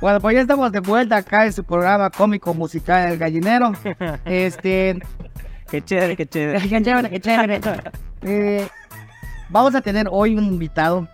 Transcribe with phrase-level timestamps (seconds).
[0.00, 3.72] Bueno, pues ya estamos de vuelta acá en su programa cómico musical El Gallinero.
[4.24, 4.98] Este,
[5.70, 6.68] Qué chévere, qué chévere.
[6.68, 7.60] qué chévere, qué chévere.
[8.22, 8.66] Eh,
[9.50, 11.06] vamos a tener hoy un invitado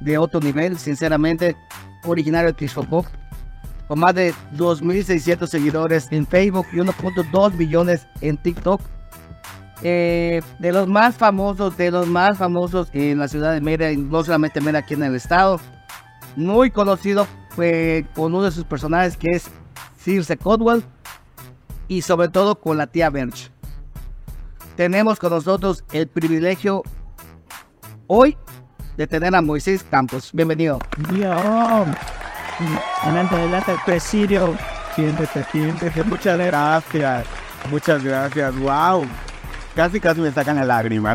[0.00, 1.56] de otro nivel, sinceramente,
[2.04, 3.06] originario de Tishopop,
[3.88, 8.80] con más de 2.600 seguidores en Facebook y 1.2 millones en TikTok.
[9.82, 13.96] Eh, de los más famosos, de los más famosos en la ciudad de Mérida, y
[13.96, 15.60] no solamente Mérida, aquí en el estado.
[16.36, 19.46] Muy conocido fue con uno de sus personajes que es
[19.98, 20.84] Circe Codwell
[21.88, 23.50] y sobre todo con la tía Bench.
[24.76, 26.82] Tenemos con nosotros el privilegio
[28.08, 28.36] hoy
[28.98, 30.30] de tener a Moisés Campos.
[30.34, 30.78] Bienvenido.
[33.02, 34.54] Adelante, adelante, presidio.
[34.94, 36.04] Siéntete, siéntete.
[36.04, 37.26] Muchas gracias.
[37.70, 38.54] Muchas gracias.
[38.58, 39.06] Wow.
[39.74, 41.14] Casi, casi me sacan la lágrima.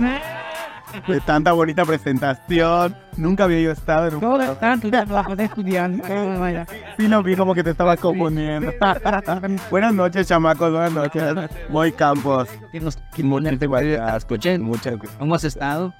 [1.08, 2.96] De tanta bonita presentación.
[3.18, 4.20] Nunca había yo estado en un...
[4.22, 4.80] ¿Cómo están?
[4.82, 6.02] Tú trabajas de estudiante.
[6.98, 8.72] Sí, lo vi como que te estaba componiendo.
[9.72, 10.72] Buenas noches, chamacos.
[10.72, 11.24] Buenas noches.
[11.70, 12.50] Moy Campos.
[12.74, 14.60] Muchas gracias.
[14.60, 15.18] Muchas gracias.
[15.18, 15.94] ¿Cómo has estado?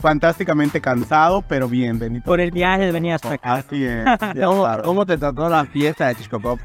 [0.00, 2.24] Fantásticamente cansado, pero bien, bendito.
[2.24, 3.54] Por el viaje venía hasta acá.
[3.54, 4.04] Así es.
[4.44, 6.60] ¿Cómo, cómo te trató la fiesta de Tishkopop?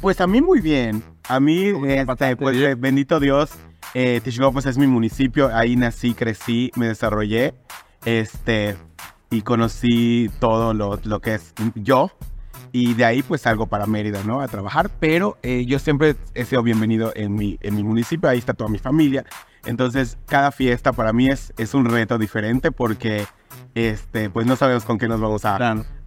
[0.00, 1.02] Pues a mí muy bien.
[1.28, 3.52] A mí, este, pues eh, bendito Dios,
[3.94, 4.20] eh,
[4.52, 5.54] pues, es mi municipio.
[5.54, 7.54] Ahí nací, crecí, me desarrollé.
[8.04, 8.76] Este,
[9.30, 12.10] y conocí todo lo, lo que es yo.
[12.72, 14.40] Y de ahí pues salgo para Mérida, ¿no?
[14.40, 14.90] A trabajar.
[15.00, 18.28] Pero eh, yo siempre he sido bienvenido en mi, en mi municipio.
[18.28, 19.24] Ahí está toda mi familia.
[19.66, 23.26] Entonces, cada fiesta para mí es, es un reto diferente porque,
[23.74, 25.56] este, pues no sabemos con qué nos vamos a,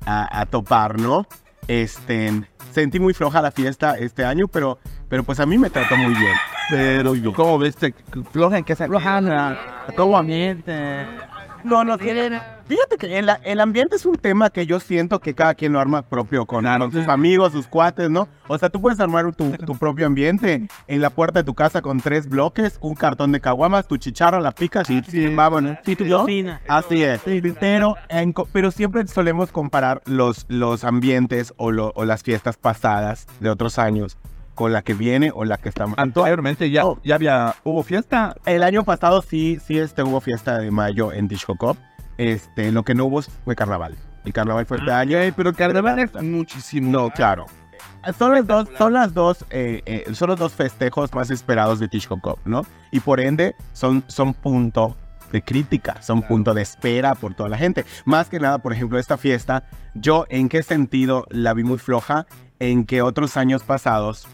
[0.05, 1.27] a, a topar, ¿no?
[1.67, 5.95] Este, sentí muy floja la fiesta este año, pero, pero pues a mí me trató
[5.95, 6.35] muy bien.
[6.69, 7.94] Pero yo, ¿cómo viste?
[8.31, 9.58] Floja en qué se Lojana,
[9.95, 11.06] ¿Cómo ambiente?
[11.64, 15.53] No, no, fíjate que el, el ambiente es un tema que yo siento que cada
[15.56, 18.28] quien lo arma propio con, sus amigos, sus cuates, ¿no?
[18.50, 21.81] O sea, tú puedes armar tu, tu propio ambiente en la puerta de tu casa
[21.81, 25.78] con tres bloques, un cartón de caguamas, tu chicharra, la picas y sí, vámonos.
[25.85, 26.19] Sí, tu ¿No?
[26.19, 26.59] cocina.
[26.68, 27.22] Así es.
[27.62, 33.25] Pero, en pero siempre solemos comparar los, los ambientes o, lo- o las fiestas pasadas
[33.40, 34.18] de otros años
[34.56, 35.97] con la que viene o la que estamos.
[35.97, 37.00] Anteriormente ya, Oh.
[37.03, 38.36] ya había, hubo fiesta.
[38.46, 41.78] El año pasado sí, sí este, hubo fiesta de mayo en Tishkokop.
[42.18, 43.96] Este, lo que no hubo fue carnaval.
[44.25, 45.18] El carnaval fue este año.
[45.36, 46.91] pero carnaval es muchísimo.
[46.91, 47.46] No, claro.
[48.18, 51.88] Son las dos, son las dos, eh, eh, son los dos festejos más esperados de
[51.88, 52.66] Tishkokop, ¿no?
[52.91, 54.97] Y por ende son, son punto
[55.31, 57.85] de crítica, son punto de espera por toda la gente.
[58.06, 62.28] Más que nada, por ejemplo, esta fiesta, yo en qué sentido la vi muy floja,
[62.59, 64.28] en que otros años pasados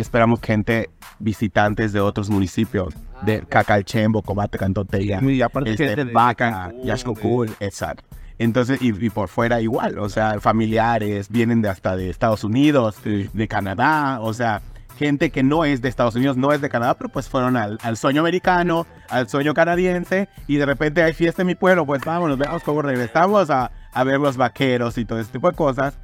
[0.00, 6.12] esperamos gente, visitantes de otros municipios, de Cacalchembo, Cobate, Cantotella, Y aparte este, gente de
[6.12, 8.04] Vaca, Yaxcocul, exacto.
[8.38, 12.96] Entonces, y, y por fuera igual, o sea, familiares, vienen de hasta de Estados Unidos,
[13.04, 14.62] de Canadá, o sea,
[15.00, 17.78] gente que no es de Estados Unidos, no es de Canadá, pero pues fueron al,
[17.82, 22.02] al sueño americano, al sueño canadiense, y de repente hay fiesta en mi pueblo, pues
[22.04, 25.98] vámonos, veamos cómo regresamos a, a ver los vaqueros y todo ese tipo de cosas.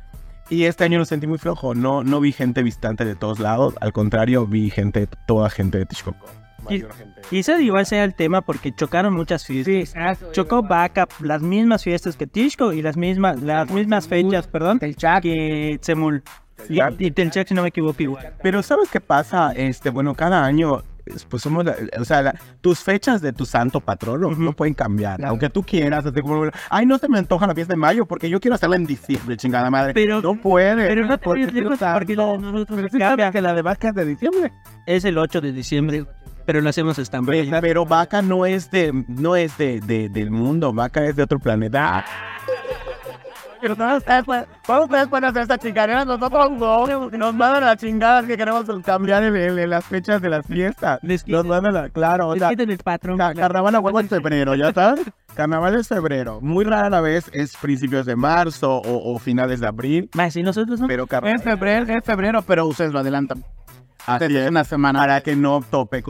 [0.48, 3.74] Y este año lo sentí muy flojo, no, no vi gente visitante de todos lados,
[3.80, 6.26] al contrario, vi gente, toda gente de Texcoco.
[6.64, 7.20] Mayor gente.
[7.28, 10.18] Quizás igual sea el tema porque chocaron muchas fiestas.
[10.32, 15.22] Chocó Vaca, las mismas fiestas que Tishko y las mismas, las mismas fechas, perdón, Telchac.
[15.22, 16.22] que Semul.
[16.68, 18.32] Y, y Telchac, si no me equivoco, igual.
[18.42, 19.52] Pero ¿sabes qué pasa?
[19.52, 20.82] Este, bueno, cada año,
[21.28, 25.16] pues somos, la- o sea, la- tus fechas de tu santo patrono no pueden cambiar.
[25.16, 25.30] Claro.
[25.30, 28.28] Aunque tú quieras, así como, ay, no se me antoja la fiesta de mayo porque
[28.28, 29.94] yo quiero hacerla en diciembre, chingada madre.
[29.94, 30.86] Pero- no puede.
[30.86, 33.26] Pero no te Porque porque la de nosotros Pero sí cambia.
[33.26, 34.52] sabes que la de vaca es de diciembre.
[34.86, 36.04] Es el 8 de diciembre,
[36.44, 37.28] pero lo hacemos stand
[37.60, 41.38] Pero vaca no es de, no es de, de- del mundo, vaca es de otro
[41.38, 42.04] planeta.
[43.60, 46.04] Pero no, ustedes pueden- ¿Cómo ustedes pueden hacer esta chingadera?
[46.04, 50.28] Nosotros no, nos mandan a la chingada que queremos Cambiar el- el- las fechas de
[50.28, 51.00] las fiestas.
[51.26, 53.16] Nos mandan a- claro, o sea, el patrón.
[53.18, 55.04] Ca- Carnaval a huevo en febrero, ¿ya sabes?
[55.34, 56.40] Carnaval es febrero.
[56.40, 60.42] Muy rara la vez es principios de marzo o, o finales de abril, Más, si
[60.42, 60.86] nosotros no.
[60.86, 63.44] pero Es carnaval febrero, es febrero, pero ustedes lo adelantan.
[64.06, 64.98] Así es, Una semana.
[65.00, 66.02] para que no tope.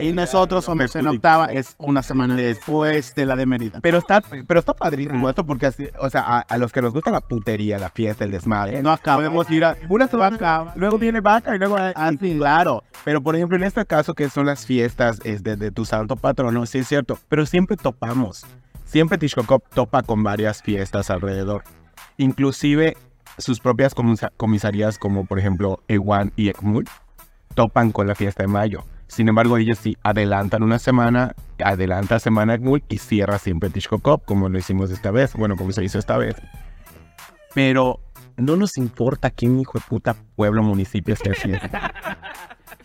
[0.00, 3.80] Y nosotros somos en octava, es una semana después de la de Mérida.
[3.82, 6.92] Pero está, pero está padrísimo esto porque así, o sea, a, a los que nos
[6.92, 9.18] gusta la putería, la fiesta, el desmadre, No acaba.
[9.18, 10.72] podemos ir a una semana, acaba.
[10.76, 12.82] luego viene vaca y luego así, claro.
[13.04, 16.16] Pero por ejemplo, en este caso que son las fiestas es de, de tu santo
[16.16, 18.44] patrono, sí es cierto, pero siempre topamos.
[18.84, 21.64] Siempre Tishkokop topa con varias fiestas alrededor.
[22.18, 22.96] Inclusive
[23.38, 26.84] sus propias comisa- comisarías como por ejemplo Ewan y Ekmul
[27.54, 28.84] topan con la fiesta de mayo.
[29.06, 34.48] Sin embargo, ellos sí adelantan una semana, adelanta semana Ekmul y cierra siempre Tishkokop, como
[34.48, 36.36] lo hicimos esta vez, bueno, como se hizo esta vez.
[37.54, 38.00] Pero
[38.36, 41.92] no nos importa quién hijo de puta pueblo, municipio esté fiesta.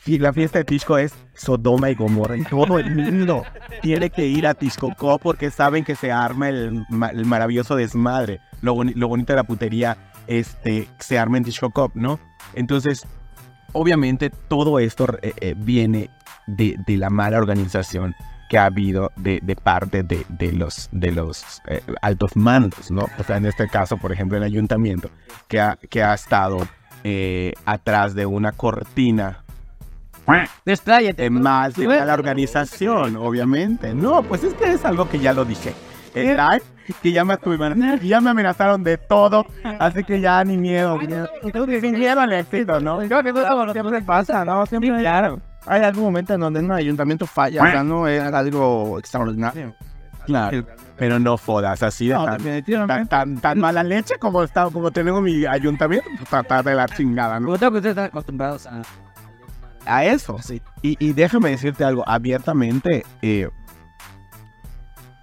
[0.05, 2.37] Y la fiesta de Tisco es Sodoma y Gomorra.
[2.37, 3.43] Y todo el mundo
[3.81, 8.39] tiene que ir a Tiscocó porque saben que se arma el, el maravilloso desmadre.
[8.61, 9.97] Lo, lo bonito de la putería
[10.27, 12.19] este, se arma en Tiscocó, ¿no?
[12.53, 13.05] Entonces,
[13.73, 16.09] obviamente todo esto eh, eh, viene
[16.47, 18.15] de, de la mala organización
[18.49, 23.05] que ha habido de, de parte de, de los, de los eh, altos mandos, ¿no?
[23.19, 25.09] O sea, en este caso, por ejemplo, el ayuntamiento,
[25.47, 26.67] que ha, que ha estado
[27.65, 29.45] atrás de una cortina
[30.65, 31.23] Despláyate.
[31.23, 33.93] de más de mala organización, obviamente.
[33.93, 35.73] No, pues es que es algo que ya lo dije.
[36.13, 36.61] ¿verdad?
[37.01, 37.37] Que ya me,
[38.01, 39.45] ya me amenazaron de todo,
[39.79, 40.97] así que ya ni miedo.
[40.97, 43.03] Ni miedo al éxito, ¿no?
[43.03, 44.65] Yo que eso siempre pasa, ¿no?
[44.65, 45.39] Siempre claro.
[45.65, 49.75] Hay algún momento en donde un ayuntamiento falla, o sea, no es algo extraordinario.
[50.25, 50.65] Claro.
[50.97, 54.91] Pero no fodas, así de No, tan, tan, tan, tan mala leche como está, como
[54.91, 57.47] tengo mi ayuntamiento, pues, tratar de la chingada, ¿no?
[57.47, 58.81] Como tengo que ustedes están acostumbrados a.
[59.85, 60.37] a eso.
[60.81, 63.49] Y, y déjame decirte algo, abiertamente, eh,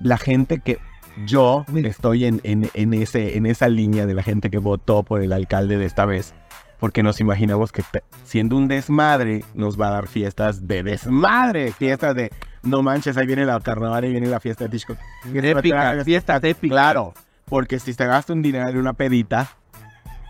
[0.00, 0.78] la gente que
[1.26, 5.22] yo estoy en, en, en ese, en esa línea de la gente que votó por
[5.22, 6.34] el alcalde de esta vez,
[6.80, 7.82] porque nos imaginamos que
[8.24, 12.30] siendo un desmadre nos va a dar fiestas de desmadre, fiestas de
[12.62, 14.96] no manches, ahí viene la carnaval y viene la fiesta de Tishko.
[15.32, 16.74] Épica, fiesta épica.
[16.74, 17.14] Claro,
[17.44, 19.50] porque si te gastas un dinero en una pedita,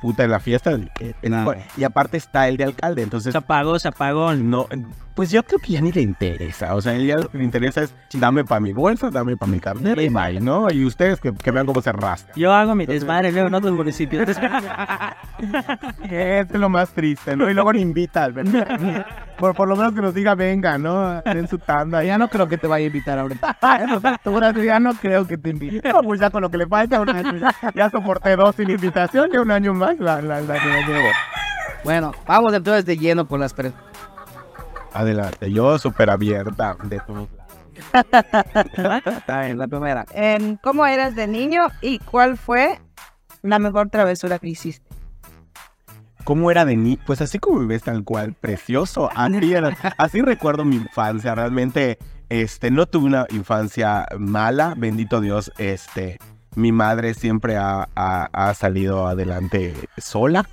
[0.05, 0.73] puta, en la fiesta.
[1.01, 1.56] eh, Nada.
[1.79, 4.35] Y aparte está el de alcalde, entonces Se apagó, se apagó.
[4.35, 4.67] no,
[5.15, 6.75] pues yo creo que ya ni le interesa.
[6.75, 9.61] O sea, ya lo que le interesa es dame para mi bolsa, dame para mi
[9.61, 10.71] cartera y bye, ¿no?
[10.71, 12.33] Y ustedes que, que vean cómo se rasca.
[12.37, 14.29] Yo hago mi desmadre, luego en otros municipios.
[16.11, 17.51] Es lo más triste, ¿no?
[17.51, 19.06] Y luego le invita, ¿verdad?
[19.39, 21.21] Por, por lo menos que nos diga, venga, ¿no?
[21.25, 22.05] En su tanda.
[22.05, 23.56] Ya no creo que te vaya a invitar ahorita.
[24.65, 25.93] ya no creo que te invite.
[25.93, 29.41] no, pues ya con lo que le falta, ya, ya soporté dos sin invitación, ya
[29.41, 31.08] un año más la, la, la, la llevo.
[31.85, 33.85] Bueno, vamos entonces de lleno con las preguntas.
[34.93, 37.29] Adelante, yo súper abierta de todo.
[37.93, 40.06] Está bien, la primera.
[40.62, 42.81] ¿Cómo eras de niño y cuál fue
[43.43, 44.88] la mejor travesura que hiciste?
[46.25, 46.99] ¿Cómo era de mí?
[47.05, 49.11] Pues así como ves tal cual, precioso.
[49.14, 49.55] Así,
[49.99, 51.35] así recuerdo mi infancia.
[51.35, 51.99] Realmente,
[52.31, 55.52] este, no tuve una infancia mala, bendito Dios.
[55.58, 56.19] Este,
[56.56, 60.49] mi madre siempre ha, ha- ha salido adelante sola,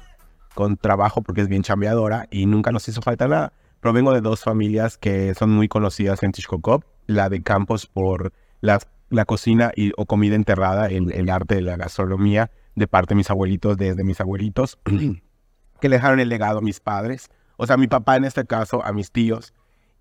[0.54, 3.54] con trabajo, porque es bien chambeadora y nunca nos hizo falta nada.
[3.80, 6.84] Provengo de dos familias que son muy conocidas en Tishkokop.
[7.08, 8.32] La de Campos por
[8.62, 13.14] la, la cocina y, o comida enterrada, el, el arte de la gastronomía, de parte
[13.14, 14.78] de mis abuelitos, desde mis abuelitos.
[15.82, 18.86] que dejaron el legado a mis padres, o sea, a mi papá en este caso,
[18.86, 19.54] a mis tíos,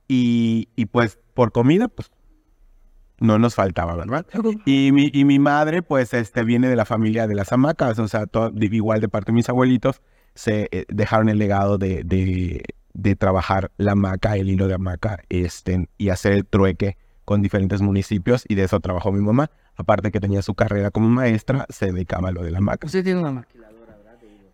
[0.08, 2.10] y, y pues por comida, pues
[3.20, 4.26] no nos faltaba, ¿verdad?
[4.66, 8.08] Y mi, y mi madre, pues, este, viene de la familia de las hamacas, o
[8.08, 10.02] sea, todo- igual de parte de mis abuelitos,
[10.34, 12.62] se eh, dejaron el legado de, de,
[12.94, 17.80] de trabajar la hamaca, el hilo de hamaca, este, y hacer el trueque con diferentes
[17.80, 19.50] municipios, y de eso trabajó mi mamá.
[19.76, 22.86] Aparte que tenía su carrera como maestra, se dedicaba a lo de la hamaca.
[22.86, 23.96] Usted tiene una maquiladora.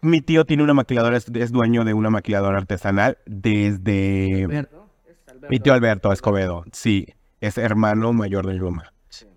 [0.02, 4.44] Mi tío tiene una maquiladora, es, es dueño de una maquiladora artesanal desde...
[4.44, 4.86] Alberto.
[5.48, 7.08] Mi tío Alberto Escobedo, sí,
[7.46, 8.92] es hermano mayor de mi mamá.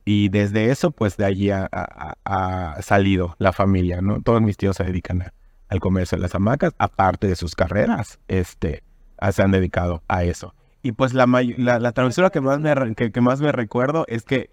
[0.06, 4.22] Y desde eso, pues de allí ha, ha- ha- ha salido la familia, ¿no?
[4.22, 5.34] Todos mis tíos se dedican a-
[5.68, 8.84] al comercio de las hamacas, aparte de sus carreras, este,
[9.20, 10.56] a- se han dedicado a eso.
[10.82, 11.26] Y pues la,
[11.58, 14.50] la, la travesura que más, me, que más me recuerdo es que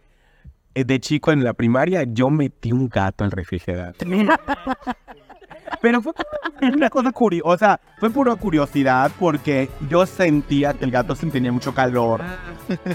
[0.74, 3.94] eh, de chico en la primaria yo metí un gato al refrigerador.
[5.80, 6.12] Pero fue
[6.62, 11.52] una cosa curiosa, o sea, fue pura curiosidad porque yo sentía que el gato tenía
[11.52, 12.20] mucho calor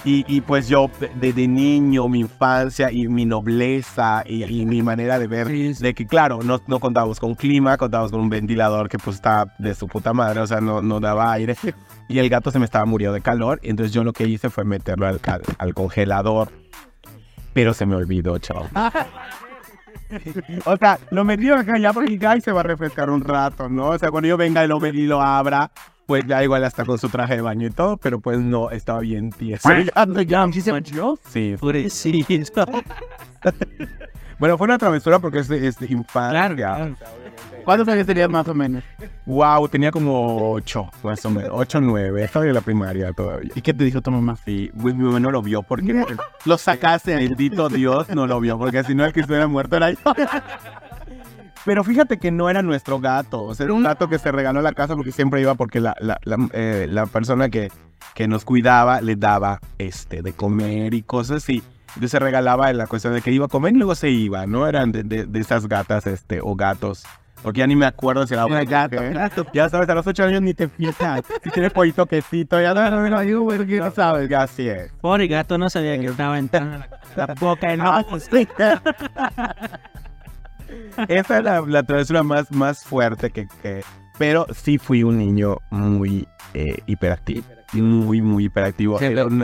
[0.03, 5.19] y, y pues yo desde niño, mi infancia y mi nobleza y, y mi manera
[5.19, 5.83] de ver, Sí, sí.
[5.83, 9.53] de que claro, no, no contábamos con clima, contábamos con un ventilador que pues estaba
[9.59, 11.55] de su puta madre, o sea, no, no daba aire
[12.07, 14.49] y el gato se me estaba muriendo de calor, y entonces yo lo que hice
[14.49, 16.49] fue meterlo al, al- al congelador,
[17.53, 18.67] pero se me olvidó, chao.
[20.65, 23.69] O sea, lo metí acá ya porque ya y se va a refrescar un rato,
[23.69, 23.89] ¿no?
[23.89, 25.71] O sea, cuando yo venga y lo, y lo abra,
[26.05, 28.99] pues ya igual hasta con su traje de baño y todo, pero pues no, estaba
[28.99, 29.67] bien tieso.
[30.53, 31.17] ¿Sí se manchó?
[31.29, 31.55] Sí.
[31.89, 32.25] Sí,
[34.39, 36.31] Bueno, fue una travesura porque es, de- es de infancia.
[36.31, 36.95] claro, claro.
[37.65, 38.83] ¿Cuántos años tenías más o menos?
[39.25, 41.51] Wow, tenía como ocho, más o menos.
[41.53, 42.23] Ocho, nueve.
[42.23, 43.51] Estaba en la primaria todavía.
[43.53, 44.35] ¿Y qué te dijo tu mamá?
[44.45, 46.05] Sí, mi mamá no lo vio porque
[46.45, 47.15] lo sacaste.
[47.15, 49.97] Bendito Dios no lo vio porque si no el que estuviera muerto era yo.
[51.63, 54.59] Pero fíjate que no era nuestro gato, o sea, era un gato que se regaló
[54.59, 57.71] a la casa porque siempre iba porque la, la, la, eh, la persona que,
[58.15, 61.61] que nos cuidaba le daba este de comer y cosas así.
[61.89, 64.47] Entonces se regalaba en la cuestión de que iba a comer y luego se iba,
[64.47, 64.65] ¿no?
[64.67, 67.03] Eran de, de- de esas gatas este, o gatos
[67.43, 69.45] Porque ya ni me acuerdo si era Era gato.
[69.53, 71.21] Ya sabes, a los ocho años ni te fijas.
[71.43, 74.29] Si tienes pollito quesito, ya no, no, no, digo, güey, que no sabes.
[74.29, 74.91] Ya así es.
[75.01, 76.77] Pobre gato, no sabía que estaba entrando
[77.15, 77.81] la, la boca en
[81.07, 83.83] Esa es la, la travesura más, más fuerte que, que-
[84.17, 87.45] Pero sí fui un niño muy eh, hiperactivo.
[87.73, 88.99] Muy, muy hiperactivo.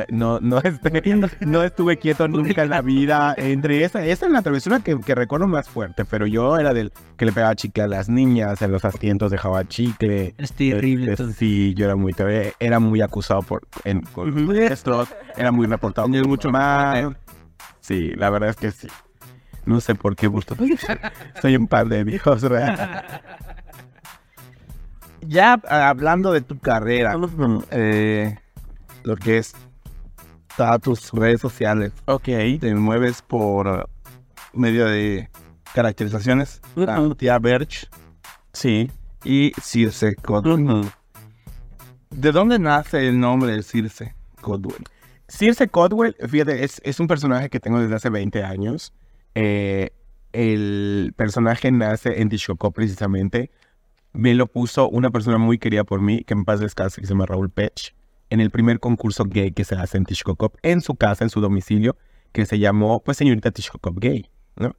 [0.10, 3.34] No, no, este, no estuve quieto nunca en la vida.
[3.38, 6.06] Entre esa, esa es la travesura que, que recuerdo más fuerte.
[6.06, 9.66] Pero yo era del que le pegaba chicle a las niñas, en los asientos dejaba
[9.68, 10.36] chicle.
[10.38, 11.14] Es terrible.
[11.14, 12.14] Este, sí, yo era muy
[12.60, 17.14] era muy acusado por en, con estos, era muy reportado mucho más.
[17.80, 18.88] Sí, la verdad es que sí.
[19.66, 20.56] No sé por qué gusto.
[21.42, 23.22] Soy un par de Dios, ¿verdad?
[25.28, 27.16] Ya ah, hablando de tu carrera,
[27.72, 28.38] eh,
[29.04, 29.54] lo que es
[30.56, 32.24] todas tus redes sociales, Ok.
[32.60, 33.90] te mueves por
[34.54, 35.30] medio de
[35.74, 37.90] caracterizaciones, la tía Birch
[38.54, 38.90] Sí.
[39.24, 40.86] y Circe Codwell.
[42.10, 44.84] ¿De dónde nace el nombre de Circe Codwell?
[45.28, 48.94] Circe Codwell, fíjate, es, es un personaje que tengo desde hace 20 años.
[49.36, 49.92] Eh,
[50.32, 53.52] el personaje nace en Tishoko precisamente.
[54.14, 57.14] Me lo puso una persona muy querida por mí, que en paz descanse, que se
[57.14, 57.96] llama Raúl Pech,
[58.30, 61.40] en el primer concurso gay que se hace en Tishkokop, en su casa, en su
[61.42, 61.96] domicilio,
[62.32, 64.76] que se llamó, pues, señorita Tishkokop Gay, ¿no?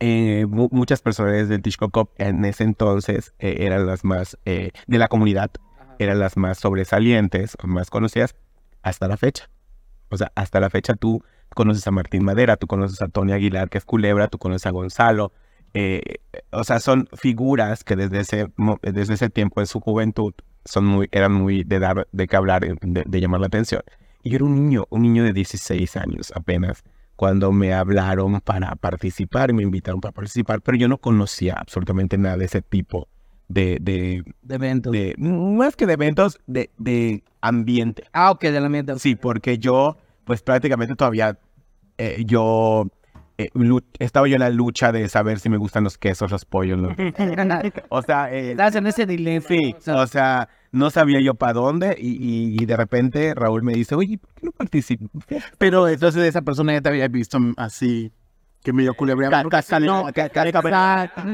[0.00, 4.98] Eh, mu- muchas personas de Tishkokop en ese entonces eh, eran las más, eh, de
[4.98, 5.50] la comunidad,
[5.98, 8.34] eran las más sobresalientes, más conocidas,
[8.82, 9.50] hasta la fecha.
[10.08, 11.22] O sea, hasta la fecha tú
[11.54, 14.70] conoces a Martín Madera, tú conoces a Tony Aguilar, que es Culebra, tú conoces a
[14.70, 15.32] Gonzalo.
[15.74, 16.02] Eh,
[16.50, 20.34] o sea, son figuras que desde ese, desde ese tiempo en su juventud
[20.64, 23.82] son muy, eran muy de dar, de que hablar, eh, de, de llamar la atención.
[24.22, 26.82] Y yo era un niño, un niño de 16 años apenas,
[27.16, 32.16] cuando me hablaron para participar y me invitaron para participar, pero yo no conocía absolutamente
[32.16, 33.08] nada de ese tipo
[33.50, 34.92] de, de, De eventos.
[34.92, 38.04] de más que de eventos, de, de ambiente.
[38.12, 38.98] Ah, ok, del ambiente.
[38.98, 41.38] Sí, porque yo, pues prácticamente todavía,
[41.98, 42.86] eh, yo,
[43.44, 46.78] eh, estaba yo en la lucha de saber si me gustan los quesos, los pollos,
[46.78, 46.92] los-
[47.88, 49.44] o sea, eh, Estás en ese dilema.
[49.46, 53.72] sí, O sea, no sabía yo para dónde y, y- y de repente Raúl me
[53.72, 55.08] dice, oye, ¿por qué no participas?
[55.58, 58.12] Pero entonces esa persona ya te había visto así,
[58.62, 59.42] que medio culebreaba.
[59.42, 60.12] no,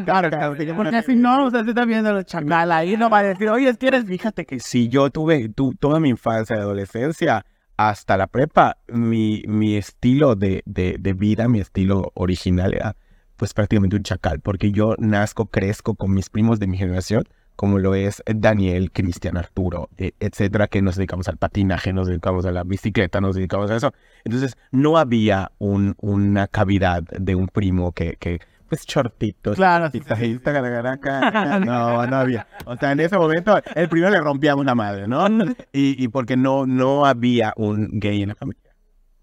[0.05, 0.31] Claro,
[0.77, 3.49] porque si no, o sea, se está viendo la chacala ahí, no va a decir,
[3.49, 4.05] oye, ¿quieres?
[4.05, 4.69] Fíjate que sí.
[4.85, 7.45] si yo tuve tu- toda mi infancia y adolescencia
[7.77, 12.97] hasta la prepa, mi, mi estilo de, de- vida, mi estilo original era
[13.37, 17.79] pues prácticamente un chacal, porque yo nazco, crezco con mis primos de mi generación, como
[17.79, 22.53] lo es Daniel, Cristian, Arturo, eh, etcétera, que nos dedicamos al patinaje, nos dedicamos a
[22.53, 23.93] la bicicleta, nos dedicamos a eso.
[24.25, 30.53] Entonces, no había un, una cavidad de un primo que pues, shortitos, Claro, sí, Tajista,
[30.53, 31.59] garagaraca.
[31.65, 32.47] No, no había.
[32.65, 35.27] O sea, en ese momento, el primero le rompíamos la madre, ¿no?
[35.73, 38.63] Y, y porque no, no había un gay en la familia.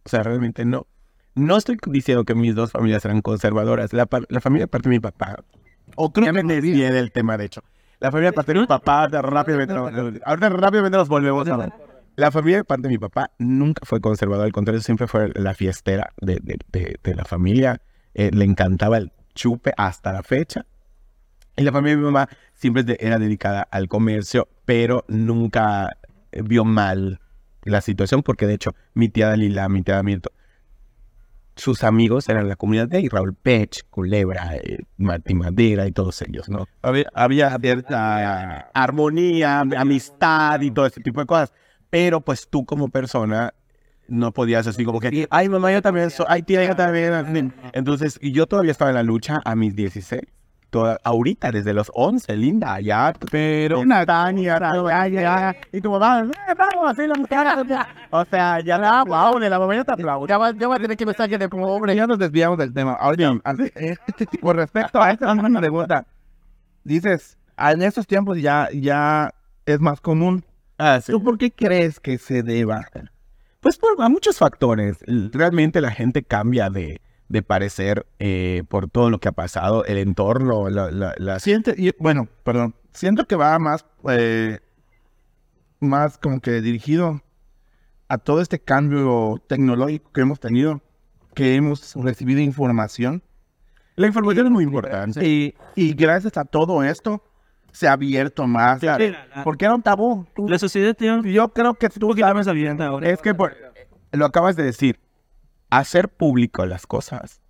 [0.05, 0.87] O sea, realmente no.
[1.35, 3.91] No estoy diciendo que mis dos familias eran conservadoras.
[3.93, 5.37] La, la familia parte de mi papá.
[5.95, 7.61] O creo que me desvié del tema, de hecho.
[7.99, 9.73] La familia parte de mi papá, de rápidamente,
[10.25, 11.73] ahorita rápidamente nos volvemos a ver.
[12.15, 15.55] La familia de parte de mi papá nunca fue conservadora, al contrario, siempre fue la
[15.55, 17.81] fiestera de, de- de- de la familia.
[18.13, 20.65] Eh, le encantaba el chupe hasta la fecha.
[21.55, 25.97] Y la familia de mi mamá siempre de- era dedicada al comercio, pero nunca
[26.31, 27.19] eh, vio mal
[27.63, 30.31] la situación, porque de hecho mi tía Dalila, mi tía Mirto,
[31.55, 36.49] sus amigos eran la comunidad gay, Raúl Pech, Culebra, eh, Martín Madera y todos ellos,
[36.49, 36.65] ¿no?
[36.81, 37.49] Había, había
[38.73, 41.53] armonía, amistad y todo ese tipo de cosas.
[41.91, 43.53] Pero pues tú como persona
[44.07, 47.53] no podías así como que, ay mamá, yo también soy, ay tía, yo también.
[47.73, 50.21] Entonces, y yo todavía estaba en la lucha a mis 16.
[50.69, 53.13] Toda, ahorita, desde los 11, linda, ya.
[53.29, 53.79] Pero...
[53.79, 57.47] Una Tania, y tu mamá, "Eh, vamos, así la mujer.
[58.09, 60.27] O sea, ya la aplaude, la mamá ya te aplaude.
[60.27, 62.97] Ya va a tener que besar de como hombre, ya nos desviamos del tema.
[63.75, 63.95] Eh,
[64.41, 66.07] con respecto a esta una pregunta,
[66.83, 69.31] dices, en estos tiempos ya, ya
[69.67, 70.43] es más común.
[70.79, 70.99] Ah.
[71.05, 72.87] ¿Tú por qué crees que se deba?
[73.63, 74.97] Pues por a muchos factores.
[75.07, 79.97] Realmente la gente cambia de, de parecer eh, por todo lo que ha pasado, el
[79.97, 81.41] entorno, la, la- las...
[81.41, 84.59] Siente, y, bueno, perdón, siento que va más, eh,
[85.79, 87.21] más como que dirigido
[88.09, 90.81] a todo este cambio tecnológico que hemos tenido,
[91.33, 93.23] que hemos recibido información.
[93.95, 95.25] La información es muy importante.
[95.25, 97.23] Y, y gracias a todo esto
[97.73, 98.79] se ha abierto más.
[98.79, 98.99] Sí, la-
[99.35, 100.25] la- Porque era un tabú.
[100.33, 103.09] Tú- La sociedad un yo creo que tú más abierta ahora.
[103.09, 103.53] Es que por-
[104.13, 104.99] lo acabas de decir,
[105.69, 107.41] hacer público las cosas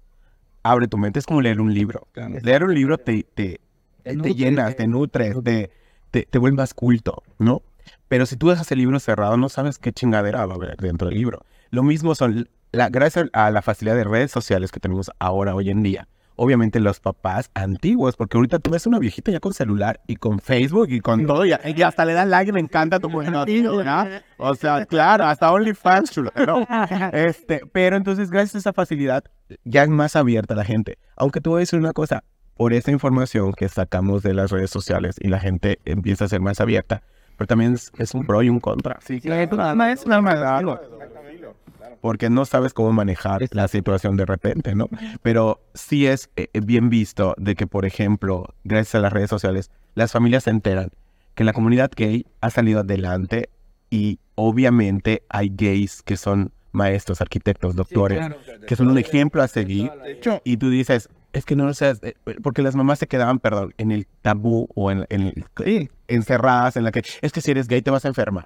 [0.63, 2.07] abre tu mente, es como leer un libro.
[2.41, 3.59] Leer un libro te, te,
[4.03, 5.69] te, te llenas, te nutres, te,
[6.09, 7.61] te, te vuelves más culto, ¿no?
[8.07, 11.09] Pero si tú dejas el libro cerrado, no sabes qué chingadera va a haber dentro
[11.09, 11.45] del libro.
[11.69, 15.69] Lo mismo son, la, gracias a la facilidad de redes sociales que tenemos ahora, hoy
[15.69, 20.01] en día, obviamente los papás antiguos, porque ahorita tú ves una viejita ya con celular
[20.07, 22.99] y con Facebook y con todo, y, y hasta le dan like y le encanta
[22.99, 24.23] tu mujer, ¿verdad?
[24.37, 26.67] O sea, claro, hasta OnlyFans, chulo, ¿no?
[27.13, 29.23] Este, pero entonces, gracias a esa facilidad,
[29.63, 30.97] ya es más abierta la gente.
[31.15, 32.23] Aunque te voy a decir una cosa,
[32.55, 36.41] por esa información que sacamos de las redes sociales y la gente empieza a ser
[36.41, 37.01] más abierta,
[37.37, 38.99] pero también es, es un pro y un contra.
[39.01, 40.79] Sí, No es normal.
[42.03, 44.89] Porque no sabes cómo manejar la situación de repente, ¿no?
[45.21, 49.71] Pero sí es eh, bien visto de que, por ejemplo, gracias a las redes sociales,
[49.95, 50.89] las familias se enteran
[51.33, 53.49] que la comunidad gay ha salido adelante
[53.89, 58.19] y obviamente hay gays que son maestros, arquitectos, doctores,
[58.67, 59.89] que son un ejemplo a seguir.
[60.43, 63.73] Y tú dices, es que no lo seas, eh, porque las mamás se quedaban, perdón,
[63.77, 65.21] en el tabú o en, en
[65.65, 68.45] el- encerradas en la que es que si eres gay te vas a enfermar.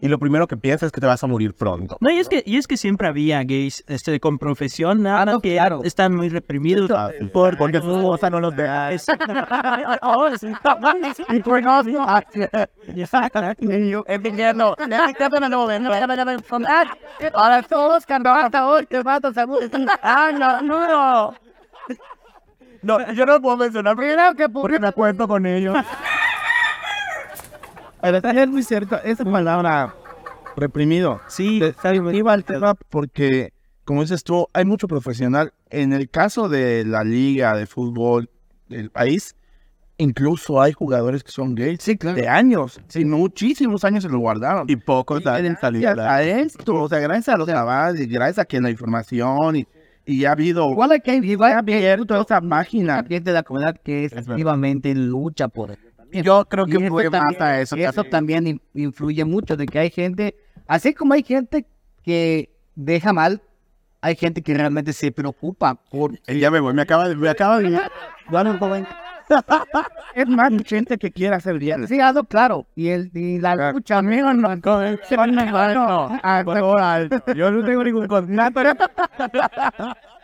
[0.00, 1.98] Y lo primero que piensas es que te vas a morir pronto.
[2.00, 5.40] No, y es que, y es que siempre había gays este, con profesión, nada no,
[5.40, 5.80] que claro.
[5.84, 6.90] están muy reprimidos.
[7.32, 8.90] Por- porque su esposa no los deja.
[17.18, 19.60] Pues ahora todos hasta hoy, te mato seguro.
[20.02, 21.34] Ah, no, no.
[22.84, 25.76] No, yo no puedo mencionar Primero que porque me acuerdo con ellos.
[28.02, 29.94] Es muy cierto, esa palabra
[30.56, 31.20] reprimido.
[31.28, 31.62] Sí,
[32.12, 35.54] Iba al tema porque, como dices tú, hay mucho profesional.
[35.70, 38.28] En el caso de la liga de fútbol
[38.68, 39.34] del país,
[39.96, 42.16] incluso hay jugadores que son gays Sí, claro.
[42.16, 42.78] de años.
[42.88, 44.66] Sí, muchísimos años se lo guardaron.
[44.68, 45.94] Y pocos salido.
[45.94, 47.48] Gracias a esto, o sea, gracias a los
[47.98, 49.66] y gracias a que la información y,
[50.06, 52.96] y ha habido Igual hay que igual hay abierto esa página.
[53.04, 55.80] gente de la comunidad que efectivamente lucha por eso.
[55.96, 56.24] también.
[56.24, 57.76] Yo creo que fue más también- a eso.
[57.76, 61.66] y eso también in- influye mucho de que hay gente, así como hay gente
[62.02, 63.40] que deja mal,
[64.00, 67.16] hay gente que realmente se preocupa por Eh, Ya me voy, me acaba de...
[67.16, 67.80] Me acaba de...
[68.30, 68.86] Bueno, joven,
[70.14, 71.86] Es más gente que quiere hacer bien.
[71.88, 72.66] sí, claro.
[72.74, 74.54] Y el y la lucha, amigo, no,
[77.34, 78.62] Yo no tengo ningún contrato.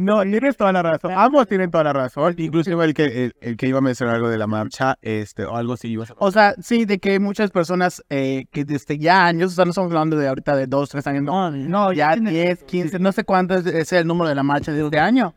[0.00, 1.10] No, tienes toda la razón.
[1.12, 2.32] Ambos tienen toda la razón.
[2.38, 5.56] Inclusive el que, el, el que iba a mencionar algo de la marcha, este, o
[5.56, 5.98] algo así.
[6.18, 9.70] O sea, sí, de que muchas personas eh, que desde ya años, o sea, no
[9.72, 13.24] estamos hablando de ahorita de dos, tres años, no, no ya 10, 15, no sé
[13.24, 15.34] cuánto es, es el número de la marcha de este año,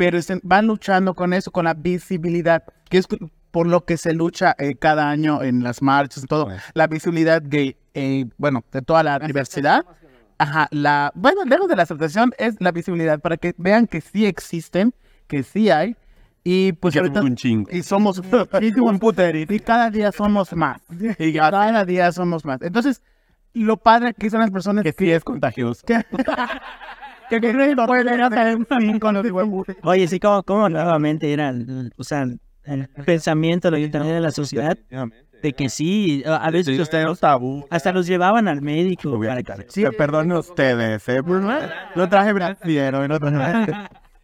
[0.00, 3.06] pero estén- van luchando con eso, con la visibilidad, que es
[3.50, 7.42] por lo que se lucha eh, cada año en las marchas y todo, la visibilidad
[7.44, 9.84] gay, eh, bueno, de toda la diversidad.
[10.38, 14.24] Ajá, la, bueno, lejos de la aceptación es la visibilidad para que vean que sí
[14.24, 14.94] existen,
[15.26, 15.94] que sí hay,
[16.44, 17.68] y pues Ya ahorita- un chingo.
[17.70, 18.22] y somos
[18.62, 20.80] y un puterito, y cada día somos más.
[21.18, 22.62] Y cada día somos más.
[22.62, 23.02] Entonces
[23.52, 25.84] lo padre que son las personas Que sí es contagioso.
[25.84, 25.94] que
[27.38, 29.66] que, no pueden hacer un fin con los huevos.
[29.82, 32.22] Oye, sí, como, como nuevamente era, el- o sea,
[32.64, 34.76] el pensamiento lo que también de la sociedad,
[35.42, 37.64] de que sí, a veces hasta, tabú.
[37.70, 39.18] hasta los llevaban al médico.
[39.18, 41.22] para que- Sí, perdonen ustedes, ¿eh?
[41.22, 41.42] Pues,
[41.94, 43.72] No traje brasileño, no traje...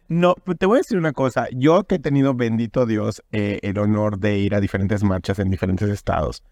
[0.09, 1.47] No, te voy a decir una cosa.
[1.51, 5.49] Yo que he tenido, bendito Dios, eh, el honor de ir a diferentes marchas en
[5.49, 6.43] diferentes estados,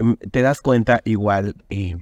[0.00, 1.96] mm, te das cuenta igual eh,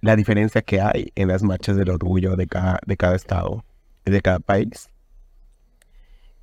[0.00, 3.64] la diferencia que hay en las marchas del orgullo de cada, de cada estado,
[4.04, 4.88] de cada país.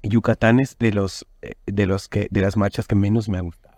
[0.04, 3.42] Yucatán es de los, eh, de los que, de las marchas que menos me ha
[3.42, 3.76] gustado.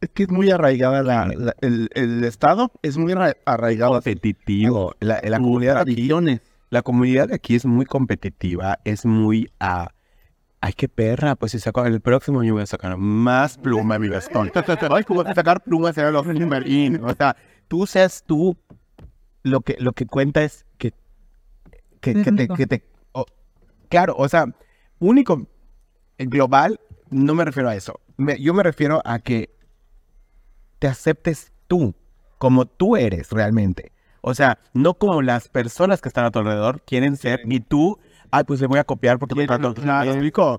[0.00, 4.94] es que es muy arraigada la, la- el, el estado es muy arra- arraigado Competitivo.
[5.00, 9.90] La, la comunidad aquí tradiciones La comunidad de aquí es muy competitiva, es muy a...
[10.60, 14.02] Ay, qué perra, pues si saco el próximo año voy a sacar más pluma en
[14.02, 14.50] mi bastón.
[14.90, 17.00] Ay, como sacar plumas era los Berlín.
[17.04, 17.36] O sea,
[17.68, 18.56] tú seas tú,
[19.42, 20.92] lo que, lo que cuenta es que,
[22.00, 22.48] que, que te...
[22.48, 22.84] Que te
[23.88, 24.44] claro, o sea,
[24.98, 25.46] único,
[26.18, 26.78] global,
[27.10, 28.00] no me refiero a eso.
[28.16, 29.50] Me- yo me refiero a que
[30.78, 31.94] te aceptes tú,
[32.38, 33.92] como tú eres realmente.
[34.20, 37.98] O sea, no como las personas que están a tu alrededor quieren ser y tú,
[38.30, 39.74] ay, pues le voy a copiar porque me trato.
[40.04, 40.58] ¿Me explico?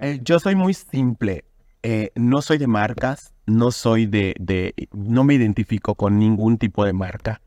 [0.00, 1.44] Eh, yo soy muy simple.
[1.82, 6.84] Eh, no soy de marcas, no soy de, de, no me identifico con ningún tipo
[6.84, 7.40] de marca.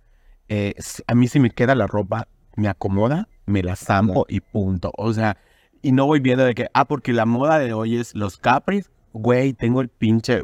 [0.49, 0.73] Eh,
[1.07, 4.91] a mí si me queda la ropa, me acomoda, me la zampo y punto.
[4.97, 5.37] O sea,
[5.81, 8.91] y no voy viendo de que, ah, porque la moda de hoy es los capris,
[9.13, 10.43] güey, tengo el pinche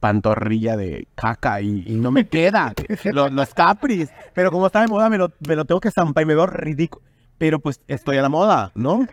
[0.00, 2.72] pantorrilla de caca y, y no me queda
[3.12, 4.10] los, los capris.
[4.34, 6.46] Pero como está de moda, me lo, me lo tengo que zampar y me veo
[6.46, 7.04] ridículo.
[7.38, 9.06] Pero pues estoy a la moda, ¿no?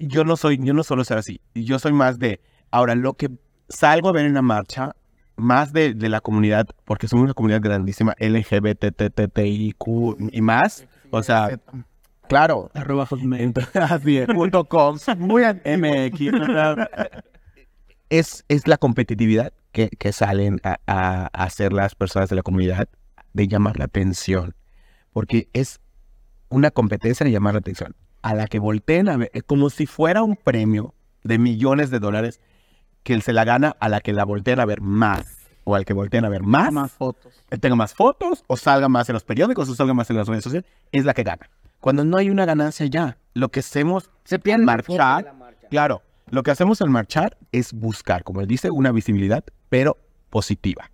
[0.00, 3.30] yo no soy, yo no solo ser así, yo soy más de, ahora lo que
[3.68, 4.96] salgo a ver en la marcha,
[5.40, 9.84] más de, de la comunidad, porque somos una comunidad grandísima, LGBTTTIQ
[10.32, 11.58] y más, o sea,
[12.28, 13.08] claro, Arroba
[13.74, 16.20] así es, punto com, muy MX,
[18.08, 22.88] es, es la competitividad que, que salen a, a- hacer las personas de la comunidad
[23.32, 24.54] de llamar la atención,
[25.12, 25.80] porque es
[26.48, 30.22] una competencia de llamar la atención, a la que volteen a ver, como si fuera
[30.22, 32.40] un premio de millones de dólares
[33.02, 35.92] que se la gana a la que la volteen a ver más, o al que
[35.92, 37.32] volteen a ver más, Más fotos.
[37.50, 40.28] eh, tenga más fotos, o salga más en los periódicos, o salga más en las
[40.28, 41.48] redes sociales, es la que gana.
[41.80, 45.68] Cuando no hay una ganancia ya, lo que hacemos Se pierde marchar, marcha.
[45.68, 49.96] claro, lo que hacemos al marchar es buscar, como él dice, una visibilidad, pero
[50.28, 50.90] positiva.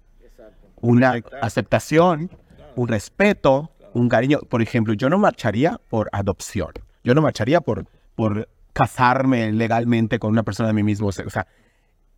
[0.81, 2.31] Una aceptación,
[2.77, 4.41] un respeto, un cariño.
[4.49, 6.71] Por ejemplo, yo no marcharía por adopción.
[7.03, 11.29] Yo no marcharía por, por casarme legalmente con una persona de mi mismo sexo.
[11.29, 11.47] O sea,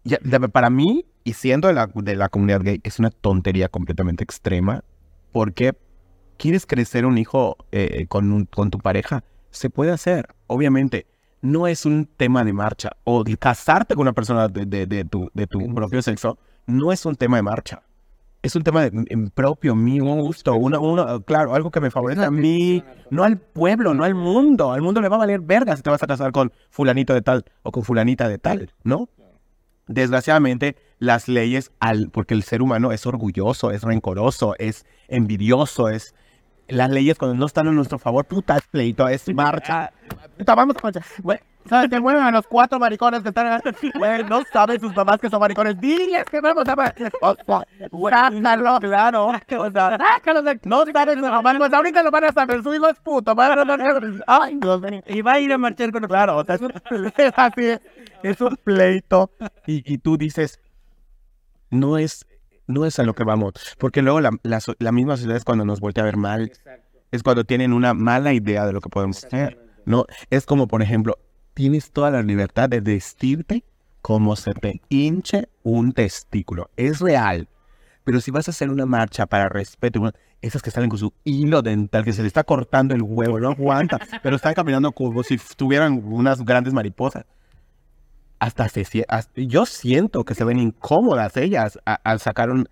[0.05, 3.69] ya- de- para mí, y siendo de la, de la comunidad gay, es una tontería
[3.69, 4.83] completamente extrema.
[5.33, 5.75] Porque
[6.39, 11.07] quieres crecer un hijo eh, con, un- con tu pareja, se puede hacer, obviamente.
[11.41, 12.91] No es un tema de marcha.
[13.05, 16.91] O de casarte con una persona de, de- de tu, de tu propio sexo, no
[16.93, 17.83] es un tema de marcha.
[18.43, 21.91] Es un tema de, en propio, mío, un gusto, una, una- claro, algo que me
[21.91, 24.73] favorece a mí, no al pueblo, no al mundo.
[24.73, 27.23] Al mundo le va a valer verga si te vas a casar con fulanito de
[27.23, 29.09] tal o con fulanita de tal, ¿no?
[29.89, 36.15] Desgraciadamente, las leyes, al, porque el ser humano es orgulloso, es rencoroso, es envidioso, es...
[36.69, 39.91] Las leyes cuando no están a nuestro favor, puta, es pleito, es marcha.
[40.37, 41.05] Puta, vamos a marchar.
[41.23, 42.01] Güey, ¿sabes qué?
[42.01, 43.61] Mueven a los cuatro maricones que están...
[43.95, 45.81] Güey, no saben sus mamás que son maricones.
[45.81, 46.95] Diles que vamos a...
[47.21, 47.35] O
[48.09, 49.27] sea, sácalo, claro.
[49.27, 50.61] O sea, sácalo de...
[50.65, 52.63] No saben sus mamás, pues ahorita lo van a saber.
[52.63, 53.35] Su hijo es puto.
[53.35, 55.03] van a- Ay, Dios mío.
[55.07, 56.73] Y va a ir a marchar con Claro, o sea, es, un-
[57.17, 57.79] es así,
[58.23, 59.31] es un pleito.
[59.67, 60.61] Y, y tú dices,
[61.71, 62.27] no es,
[62.67, 63.53] no es a lo que vamos.
[63.79, 66.53] Porque luego la, la, la misma sociedad es cuando nos voltea a ver mal.
[67.11, 69.59] Es cuando tienen una mala idea de lo que podemos hacer.
[69.87, 71.17] No, es como, por ejemplo,
[71.59, 73.65] tienes toda la libertad de vestirte
[74.01, 76.71] como se te hinche un testículo.
[76.77, 77.49] Es real.
[78.05, 81.61] Pero si vas a hacer una marcha para respeto, esas que salen con su hilo
[81.61, 85.37] dental, que se le está cortando el huevo, no aguanta, pero están caminando como si
[85.57, 87.25] tuvieran unas grandes mariposas.
[88.39, 92.69] Hasta se yo siento que se ven incómodas ellas al sacar un...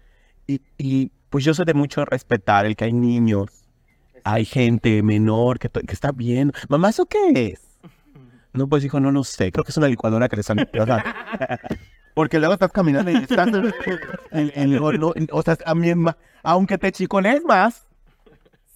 [0.46, 3.50] Y, pues yo soy de mucho respetar el que hay niños,
[4.22, 6.52] hay gente menor que está bien.
[6.68, 7.65] Mamá, ¿eso qué es?
[8.56, 9.52] No, pues hijo, no lo sé.
[9.52, 10.68] Creo que es una licuadora que le sale.
[10.80, 11.04] o sea,
[12.14, 13.72] porque luego estás caminando y estás en,
[14.32, 17.86] en- en- o, o sea, a mí, ma- aunque te chicones más,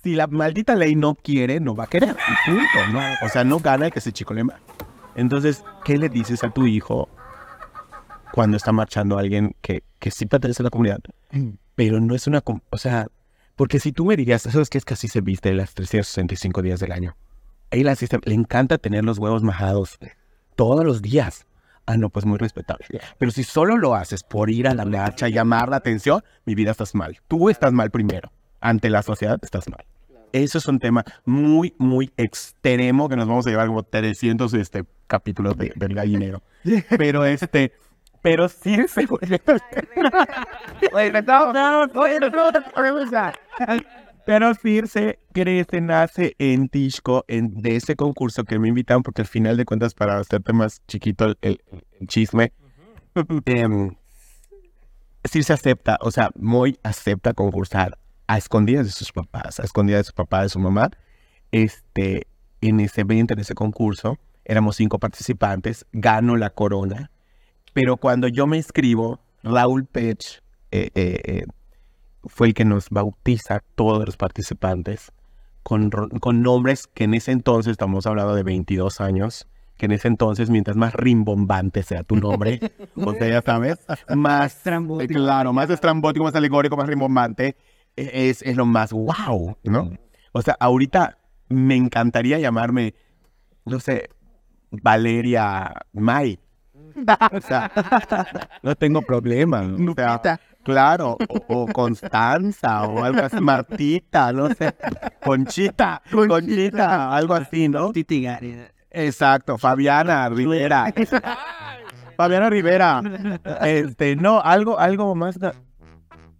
[0.02, 2.16] si la maldita ley no quiere, no va a querer.
[2.46, 2.62] Punto,
[2.92, 3.00] ¿no?
[3.24, 4.56] O sea, no gana el que se chicone más.
[5.14, 7.08] Entonces, ¿qué le dices a tu hijo
[8.32, 11.00] cuando está marchando alguien que, que sí pertenece a la comunidad,
[11.74, 12.42] pero no es una...
[12.70, 13.08] O sea,
[13.56, 16.78] porque si tú me dirías, ¿sabes qué es que así se viste las 365 días
[16.80, 17.16] del año?
[17.72, 19.98] A él así se- le encanta tener los huevos majados
[20.56, 21.46] todos los días.
[21.86, 22.84] Ah, no, pues muy respetable.
[23.18, 26.70] Pero si solo lo haces por ir a la marcha, llamar la atención, mi vida
[26.70, 27.18] estás mal.
[27.26, 28.30] Tú estás mal primero.
[28.60, 29.84] Ante la sociedad estás mal.
[30.32, 34.84] Eso es un tema muy, muy extremo que nos vamos a llevar como 300 este,
[35.08, 36.42] capítulos de, del gallinero.
[36.96, 37.72] Pero este,
[38.22, 39.08] pero sí se
[44.30, 49.26] Pero Circe crece, nace en Tishko, en, de ese concurso que me invitaron, porque al
[49.26, 51.60] final de cuentas, para hacerte más chiquito el, el-
[51.98, 52.52] el chisme,
[53.46, 53.96] em,
[55.28, 60.04] Circe acepta, o sea, muy acepta concursar a escondidas de sus papás, a escondidas de
[60.04, 60.90] su papá, de su mamá.
[61.50, 62.28] Este,
[62.60, 67.10] en ese evento, en ese concurso, éramos cinco participantes, gano la corona,
[67.72, 70.40] pero cuando yo me inscribo, Raúl Pech
[70.70, 71.44] eh, eh, eh,
[72.24, 75.12] fue el que nos bautiza a todos los participantes
[75.62, 80.08] con, con nombres que en ese entonces, estamos hablando de 22 años, que en ese
[80.08, 82.60] entonces, mientras más rimbombante sea tu nombre,
[82.96, 83.78] o sea, ya sabes,
[84.14, 85.14] más Estrambótico.
[85.14, 87.56] claro, más estrambótico, más alegórico, más rimbombante,
[87.96, 89.90] e- es, es lo más wow, ¿no?
[90.32, 92.94] O sea, ahorita me encantaría llamarme,
[93.64, 94.10] no sé,
[94.70, 96.38] Valeria May.
[97.32, 97.70] O sea,
[98.62, 99.62] no tengo problema.
[99.62, 99.92] ¿no?
[99.92, 104.74] O sea, claro, o, o Constanza, o algo así, Martita, no sé,
[105.24, 107.92] Conchita, Conchita, algo así, ¿no?
[107.92, 108.26] Titi.
[108.90, 110.92] Exacto, Fabiana Rivera.
[112.16, 113.02] Fabiana Rivera.
[113.62, 115.38] Este, no, algo, algo más.
[115.38, 115.54] da-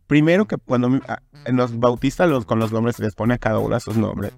[0.06, 3.38] Primero que cuando me- a- nos bautizan los, con los nombres, se les pone a
[3.38, 4.32] cada uno sus nombres.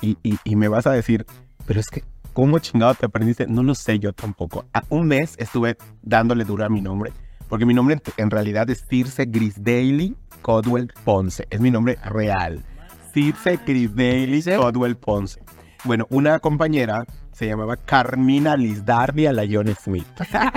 [0.00, 1.24] Y, y, y me vas a decir,
[1.66, 3.46] pero es que ¿cómo chingado te aprendiste?
[3.46, 4.64] No lo sé yo tampoco.
[4.74, 7.12] A un mes estuve dándole duro a mi nombre,
[7.52, 11.46] porque mi nombre en- realidad es Circe Grisdaily Codwell Ponce.
[11.50, 12.64] Es mi nombre real.
[13.12, 15.38] Circe Grisdaily Codwell Ponce.
[15.84, 20.06] Bueno, una compañera se llamaba Carmina Lizdardia Layón Smith.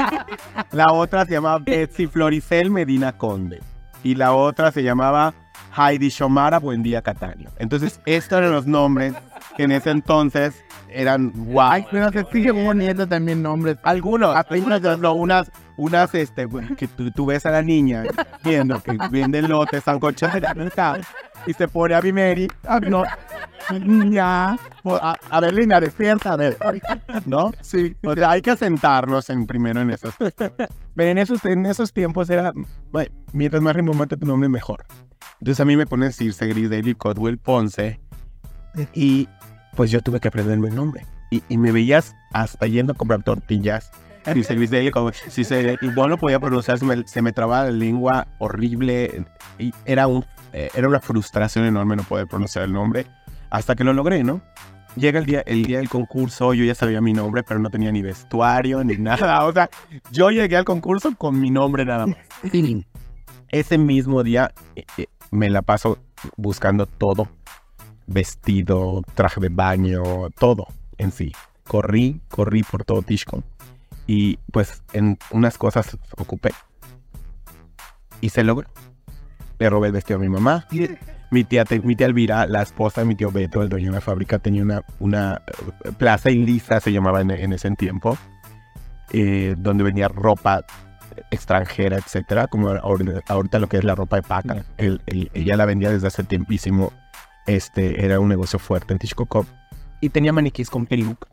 [0.72, 3.60] la otra se llamaba Betsy Floricel Medina Conde.
[4.02, 5.34] Y la otra se llamaba
[5.78, 7.50] Heidi Shomara Buendía Cataño.
[7.58, 9.14] Entonces, estos eran los nombres
[9.58, 11.72] que en ese entonces eran guau.
[11.72, 13.78] Ay, pero se sigue poniendo también nombres.
[13.84, 18.04] Algunos, algunas, no, unas, unas, este, que tú, tú ves a la niña
[18.44, 19.84] viendo que vende lotes,
[20.56, 21.02] mercado
[21.46, 23.04] y se pone a mi Mary, Ah, no.
[24.84, 26.58] Pues, A, a ver, Lina, despierta, a ver.
[27.26, 27.52] ¿no?
[27.62, 27.96] Sí.
[28.04, 30.14] O sea, hay que sentarnos en, primero en esos.
[30.18, 32.54] Pero en esos, en esos tiempos era,
[32.92, 34.86] bueno, mientras más rimbombante tu nombre, mejor.
[35.46, 38.00] Entonces a mí me ponen Circe Gris David Codwell Ponce
[38.96, 39.30] y
[39.76, 41.06] pues yo tuve que aprenderme el nombre.
[41.30, 43.92] Y, y me veías hasta yendo a comprar tortillas.
[44.24, 47.66] Circe Gris David Codwell- Circe- y no lo podía pronunciar, se me, se me trababa
[47.66, 49.24] la lengua horrible
[49.60, 53.06] y era, un, eh, era una frustración enorme no poder pronunciar el nombre
[53.52, 54.42] hasta que lo logré, ¿no?
[54.96, 57.92] Llega el día, el día del concurso, yo ya sabía mi nombre, pero no tenía
[57.92, 59.46] ni vestuario ni nada.
[59.46, 59.70] O sea,
[60.12, 62.18] yo llegué al concurso con mi nombre nada más.
[63.50, 66.00] Ese mismo día eh, eh, me la paso
[66.38, 67.28] buscando todo.
[68.08, 71.32] Vestido, traje de baño, todo en sí.
[71.64, 73.44] Corrí, corrí por todo Tishko.
[74.08, 76.52] Y pues en unas cosas ocupé.
[78.22, 78.70] Y se logró.
[79.58, 80.68] Le robé el vestido a mi mamá.
[81.32, 84.02] Mi tía, mi tía Elvira, la esposa de mi tío Beto, el dueño de la
[84.02, 85.42] fábrica, tenía una, una
[85.84, 88.18] eh, plaza Ilisa, se llamaba en, en ese tiempo,
[89.12, 90.66] eh, donde vendía ropa
[91.32, 94.66] extranjera, etcétera, como ahor- ahorita lo que es la ropa de paca.
[94.78, 96.92] Él- él- ella la vendía desde hace tiempísimo.
[97.48, 99.46] Este era un negocio fuerte en Tishkokov.
[100.02, 101.28] Y tenía maniquís con peluca.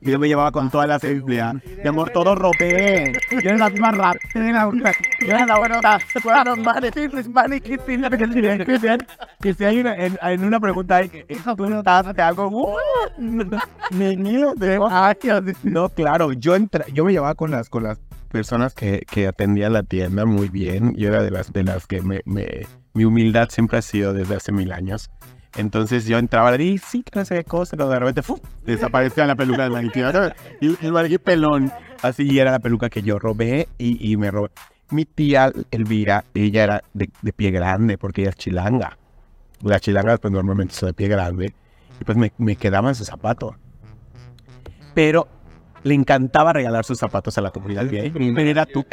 [0.00, 1.56] Y yo me llevaba con todas las empleadas.
[1.82, 3.12] Mi amor, todo robé.
[3.32, 4.30] Yo era la más rápida.
[4.32, 6.90] Yo era la yo era la buena.
[6.94, 8.08] Sí, pues, vale, que la
[9.54, 12.46] si hay una, en, en una pregunta ahí, que eso tú notaste algo.
[12.48, 12.76] ¡uh!
[13.90, 14.54] Ni mío, mío.
[15.64, 19.72] No, claro, yo entra, yo me llevaba con las, con las personas que, que atendían
[19.72, 20.94] la tienda muy bien.
[20.96, 24.36] Yo era de las, de las que me, me- mi humildad siempre ha sido desde
[24.36, 25.10] hace mil años.
[25.56, 28.38] Entonces yo entraba y sí, que no sé qué cosa, pero de repente ¡fu!
[28.64, 30.00] desaparecía la peluca del maniquí.
[30.60, 31.72] Y el maniquí pelón.
[32.02, 34.50] Así era la peluca que yo robé y, y me robé.
[34.90, 38.96] Mi tía Elvira, ella era de, de pie grande porque ella es chilanga.
[39.62, 41.52] Las chilangas pues normalmente son de pie grande.
[42.00, 43.54] Y pues me, me quedaban sus zapatos.
[44.94, 45.28] Pero
[45.82, 48.10] le encantaba regalar sus zapatos a la comunidad gay.
[48.10, 48.84] Pero era, tu,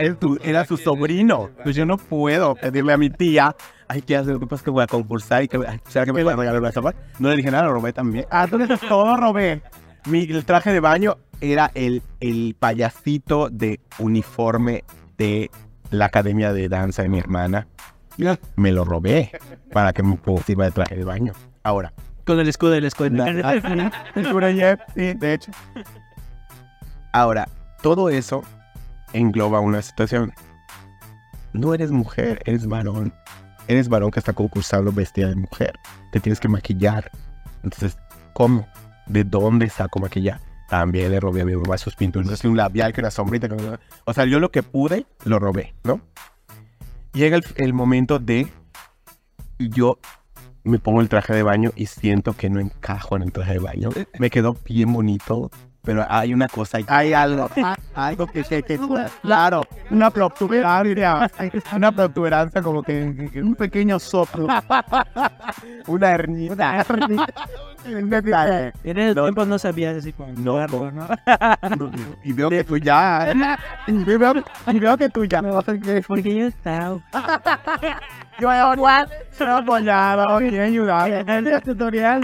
[0.44, 1.50] era, su sobrino.
[1.64, 3.56] Pues yo no puedo pedirle a mi tía,
[3.88, 6.62] ay, tía, pasa es que voy a concursar y que, ¿será que me puede regalar
[6.62, 7.02] los zapatos?
[7.20, 8.26] No le dije nada, lo robé también.
[8.30, 9.62] Ah, tú eres Todo robé.
[10.06, 14.84] Mi, el traje de baño era el, el payasito de uniforme
[15.18, 15.50] de
[15.92, 17.68] la academia de danza de mi hermana.
[18.56, 19.32] Me lo robé
[19.72, 21.34] para que me pusiera de traje de baño.
[21.64, 21.94] Ahora,
[22.26, 22.88] Con el escudo de la
[24.96, 25.52] sí, de hecho.
[27.16, 27.48] Ahora,
[27.82, 28.44] todo eso
[29.14, 30.34] engloba una situación.
[31.54, 33.14] No eres mujer, eres varón.
[33.70, 35.80] Eres varón que está concursando vestida de mujer.
[36.12, 37.10] Te tienes que maquillar.
[37.64, 37.98] Entonces,
[38.34, 38.68] ¿cómo?
[39.08, 40.44] ¿De dónde saco maquillaje?
[40.68, 43.48] También le robé a mi mamá sus pinturas, un labial que una sombrita.
[44.04, 46.02] O sea, yo lo que pude, lo robé, ¿no?
[47.14, 48.52] Llega el, el momento de
[49.58, 50.00] yo
[50.66, 53.60] me pongo el traje de baño y siento que no encajo en el traje de
[53.60, 53.90] baño.
[54.20, 55.50] Me quedó bien bonito,
[55.86, 56.80] pero hay una cosa.
[56.88, 58.80] Hay algo, hay algo que, que, que
[59.22, 61.30] claro, una protuberancia,
[61.74, 64.48] una protuberancia como que, un pequeño soplo,
[65.88, 66.86] Una hernia.
[67.86, 70.34] En esos tiempos no sabías como...
[70.34, 71.08] No, ¿no?
[72.24, 73.32] Y veo que tú ya.
[73.88, 74.34] Y veo,
[74.68, 75.42] y veo que tú ya.
[76.08, 77.00] Porque yo estaba...
[78.40, 78.50] Yo
[79.32, 82.22] soy apoyado, quiero ayudar en el tutorial.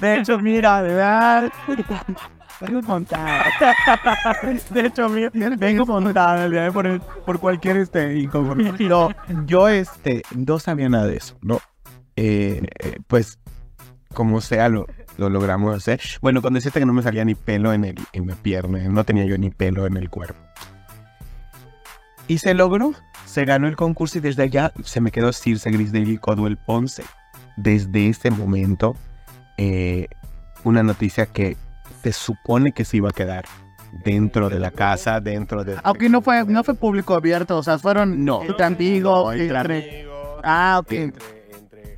[0.00, 1.52] De hecho, mira, de verdad.
[2.60, 3.44] Vengo montada.
[4.70, 8.74] De hecho, mira, vengo de por, por cualquier este inconformidad.
[8.80, 9.10] No,
[9.46, 11.60] yo este, no sabía nada de eso, ¿no?
[12.16, 13.38] Eh, eh, pues,
[14.12, 14.86] como sea, lo,
[15.16, 16.00] lo logramos hacer.
[16.20, 19.04] Bueno, cuando deciste que no me salía ni pelo en, el, en la pierna, no
[19.04, 20.38] tenía yo ni pelo en el cuerpo.
[22.26, 22.92] Y se logró,
[23.24, 27.04] se ganó el concurso y desde allá se me quedó Circe Grisdale Codwell Ponce.
[27.56, 28.96] Desde ese momento,
[29.60, 30.06] eh,
[30.64, 31.56] una noticia que
[32.02, 33.44] se supone que se iba a quedar
[34.04, 35.76] dentro de la casa, dentro de...
[35.82, 38.42] Aunque no fue, no fue público abierto, o sea, fueron No.
[38.42, 40.06] entre amigos, entre entre-
[40.42, 41.12] Ah, ok.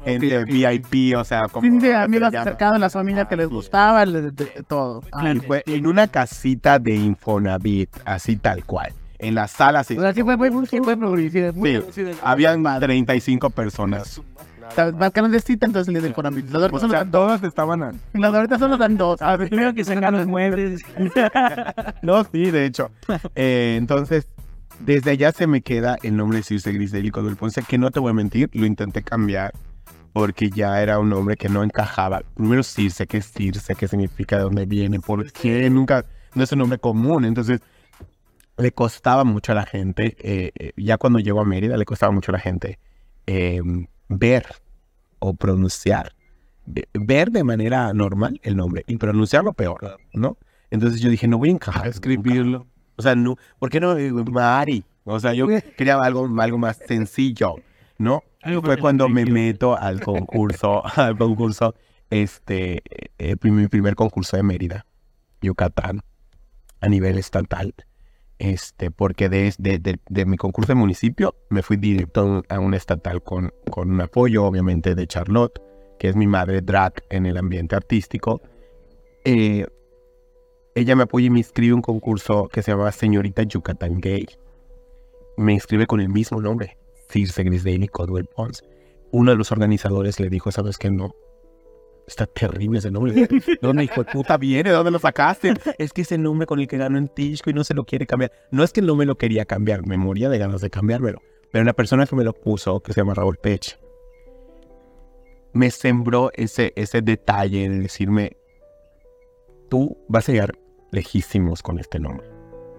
[0.05, 1.71] gente VIP, o sea, como...
[1.71, 5.03] Sí, sí, amigos cercanos, las familias que les gustaba, de, de- de todo.
[5.13, 8.93] Ah, Y fue en una casita de Infonavit, así tal cual.
[9.19, 9.97] En la sala, así.
[9.97, 10.85] O sea, sí fue progresivo.
[12.25, 14.21] habían 35 personas.
[14.99, 17.83] Marcaron de cita, entonces les dejaron Las de ahorita O sea, todas estaban...
[17.83, 19.21] a- Las ahorita solo dan dos.
[19.23, 20.83] A ver, Primero que sacan los muebles.
[22.03, 22.91] No, sí, de hecho.
[23.35, 24.27] Eh, entonces,
[24.81, 28.01] desde allá se me queda el nombre de Circe Grisel Codwell Ponce, que no te
[28.01, 29.53] voy a mentir, lo intenté cambiar
[30.13, 32.23] porque ya era un nombre que no encajaba.
[32.35, 33.75] Primero Circe, ¿qué es Circe?
[33.75, 34.37] ¿Qué significa?
[34.37, 35.01] ¿De dónde viene?
[35.01, 35.69] ¿Por qué?
[35.71, 37.25] Nunca, no es un nombre común.
[37.25, 37.61] Entonces,
[38.59, 42.13] le costaba mucho a la gente, eh, eh, ya cuando llegó a Mérida, le costaba
[42.13, 42.79] mucho a la gente
[43.27, 43.61] eh,
[44.19, 44.47] ver
[45.19, 46.15] o pronunciar.
[46.65, 50.37] ver de manera normal el nombre y pronunciarlo peor, ¿no?
[50.71, 52.67] Entonces yo dije, no voy a encajar escribirlo.
[52.97, 54.85] O sea, no, ¿por qué no eh, Mari?
[55.05, 55.47] O sea, yo
[55.77, 57.57] quería algo, algo más sencillo,
[57.99, 58.23] ¿no?
[58.63, 61.75] Fue cuando me meto al concurso, al concurso,
[62.11, 62.83] este,
[63.19, 64.87] eh, mi primer concurso de Mérida,
[65.41, 66.01] Yucatán,
[66.81, 67.75] a nivel estatal.
[68.39, 73.23] Este, porque de, de, de- mi concurso de municipio me fui directo a un estatal
[73.23, 75.61] con, con un apoyo, obviamente, de Charlotte,
[75.99, 78.41] que es mi madre drag en el ambiente artístico.
[79.25, 79.67] Eh,
[80.75, 84.27] ella me apoya y me inscribe un concurso que se llama Señorita Yucatán Gay.
[85.37, 86.77] Me inscribe con el mismo nombre,
[87.11, 88.65] Circe Grisdale y Codwell Pons.
[89.13, 90.91] Uno de los organizadores le dijo, ¿sabes qué?
[90.91, 91.15] No.
[92.07, 93.13] Está terrible ese nombre.
[93.13, 94.71] ¿De dónde hijo de puta viene?
[94.71, 95.55] ¿De dónde lo sacaste?
[95.79, 98.07] Es que ese nombre con el que ganó en Tishko y no se lo quiere
[98.07, 98.33] cambiar.
[98.51, 101.21] No es que no me lo quería cambiar, me moría de ganas de cambiármelo.
[101.53, 103.79] Pero la persona que me lo puso, que se llama Raúl Pech,
[105.53, 108.37] me sembró ese, ese detalle de decirme,
[109.69, 110.59] tú vas a llegar
[110.91, 112.27] lejísimos con este nombre.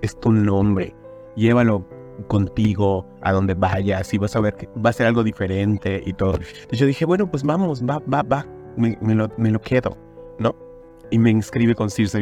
[0.01, 0.95] Es tu nombre.
[1.35, 1.87] Llévalo
[2.27, 6.13] contigo a donde vayas y vas a ver que va a ser algo diferente y
[6.13, 6.35] todo.
[6.35, 8.45] Entonces yo dije, bueno, pues vamos, va, va, va.
[8.77, 9.97] Me, me lo, me lo quedo,
[10.39, 10.55] ¿no?
[11.11, 12.19] Y me inscribe con Circe.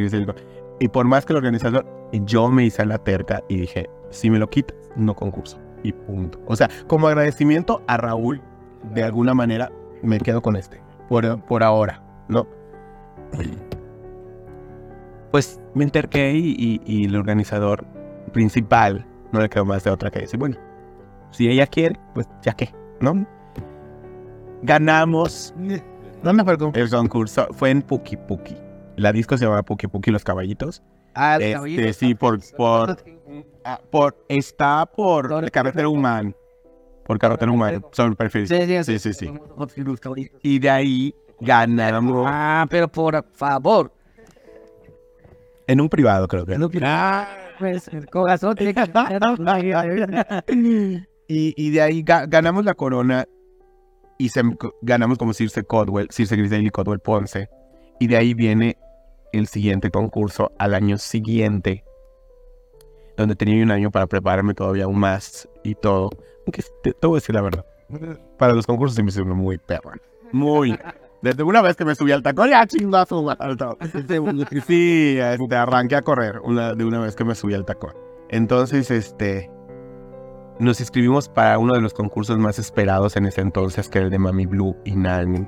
[0.80, 4.40] Y por más que el organizador, yo me hice la terca y dije, si me
[4.40, 5.60] lo quitas, no concurso.
[5.84, 6.40] Y punto.
[6.48, 8.42] O sea, como agradecimiento a Raúl,
[8.94, 10.82] de alguna manera, me quedo con este.
[11.08, 12.48] Por, por ahora, ¿no?
[15.32, 17.86] Pues me enterqué y, y- y el organizador
[18.34, 20.58] principal no le quedó más de otra que decir, bueno,
[21.32, 23.26] si ella quiere, pues ya que, ¿no?
[24.64, 25.54] Ganamos
[26.24, 26.84] ¿Dónde fue el concurso?
[26.84, 28.56] el concurso, fue en Puki Puki.
[28.96, 30.84] La disco se llama Puki Puki Los Caballitos.
[31.14, 31.94] Ah, el Este, caballito.
[31.94, 32.98] sí, por, por,
[33.66, 36.32] ah, por, está por carretera humana.
[37.06, 38.48] Por carretera humana, sobre el perfil.
[38.48, 39.34] Sí, sí, sí, sí, sí.
[40.44, 43.92] Y de ahí ganamos Ah, pero por favor.
[45.68, 46.56] en un privado, creo que.
[46.84, 47.28] Ah,
[47.60, 48.82] pues el corazón tiene que
[51.28, 53.26] Y, y de ahí ga- ganamos la corona
[54.26, 54.42] y se-
[54.82, 57.50] ganamos como Circe Codwell, Circe Grisdale y Codwell Ponce.
[58.00, 58.78] Y de ahí viene
[59.34, 61.84] el siguiente concurso al año siguiente,
[63.18, 66.10] donde tenía un año para prepararme todavía aún más y todo.
[66.46, 67.66] Aunque te, te voy a decir la verdad,
[68.38, 69.94] para los concursos se me hicieron muy perra.
[70.32, 70.78] Muy.
[71.22, 73.78] Desde una vez que me subí al tacón, ya chingazo, alto.
[74.66, 77.94] Sí, este, arranqué a correr una, de una vez que me subí al tacón.
[78.30, 79.52] Entonces, este,
[80.62, 84.12] nos inscribimos para uno de los concursos más esperados en ese entonces, que era el
[84.12, 85.46] de Mami Blue y Nani,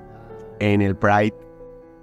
[0.60, 1.34] en el Pride.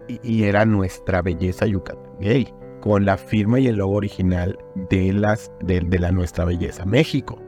[0.08, 5.12] Y, y era nuestra belleza Yucatán Gay, con la firma y el logo original de,
[5.12, 7.38] las, de, de la Nuestra Belleza México.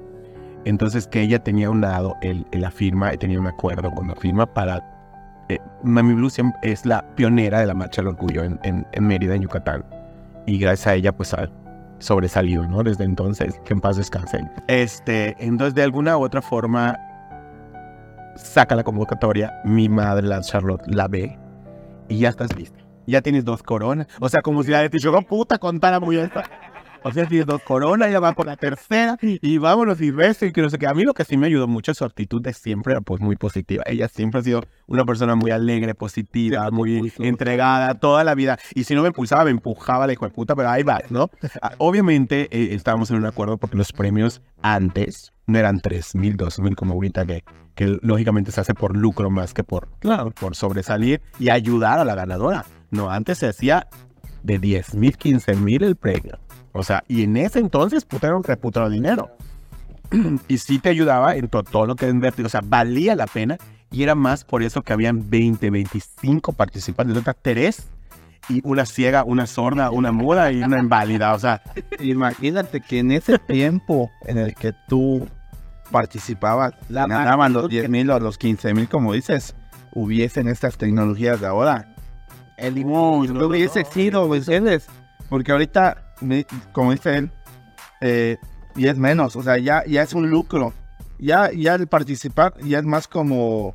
[0.65, 4.47] Entonces, que ella tenía un lado el, la firma, tenía un acuerdo con la firma
[4.47, 4.81] para...
[5.49, 6.29] eh, Mami Blue
[6.63, 9.85] es la pionera de la Marcha del Orgullo en, en- en Mérida, en Yucatán.
[10.47, 11.49] Y gracias a ella, pues, ha
[12.03, 12.83] sobresalido, ¿no?
[12.83, 14.41] Desde entonces, que en paz descanse.
[14.69, 16.99] Este, entonces, de alguna u otra forma,
[18.37, 21.39] saca la convocatoria, mi madre, la Charlotte, la ve,
[22.09, 22.79] y ya estás lista.
[23.07, 24.07] Ya tienes dos coronas.
[24.21, 26.45] O sea, como si la de Tichuco, puta, contara muy esta.
[27.05, 30.53] O sea, tienes dos coronas, ya va por la tercera, y vámonos y beso, y
[30.53, 30.87] que no sé qué.
[30.87, 33.37] A mí lo que sí me ayudó mucho es su actitud de siempre, pues muy
[33.37, 33.83] positiva.
[33.87, 38.59] Ella siempre ha sido una persona muy alegre, positiva, muy entregada toda la vida.
[38.75, 41.31] Y si no me impulsaba, me empujaba la hijo de puta, pero ahí va, ¿no?
[41.61, 46.37] Ah, Obviamente eh, estábamos en un acuerdo porque los premios antes no eran 3 mil,
[46.37, 47.45] 2 mil como ahorita, que,
[47.75, 52.05] que lógicamente se hace por lucro más que por, claro, por sobresalir y ayudar a
[52.05, 52.65] la ganadora.
[52.91, 53.89] No, antes se hacía
[54.43, 56.39] de 10 mil, 15 mil el premio.
[56.73, 59.31] O sea, y en ese entonces, puta, era un reputado dinero.
[60.49, 62.45] y sí te ayudaba en to- todo lo que invertir.
[62.47, 63.59] O sea, valía la pena.
[63.91, 67.17] Y era más por eso que habían 20, 25 participantes.
[67.17, 67.87] Otras tres.
[68.49, 71.35] Y una ciega, una sorda, una muda y una inválida.
[71.35, 71.63] O sea,
[72.01, 75.29] Imagínate que en ese tiempo en el que tú
[75.91, 79.55] participabas, ganaban los 10 mil o los 15 mil, como dices,
[79.93, 81.95] hubiesen estas tecnologías de ahora,
[82.57, 84.87] el limón no hubiese sido, ¿me entiendes?
[85.29, 86.12] Porque ahorita,
[86.73, 87.31] como dice él,
[88.01, 88.37] eh,
[88.77, 90.73] y es menos, o sea, ya, ya es un lucro.
[91.19, 93.75] Ya, ya el participar ya es más como...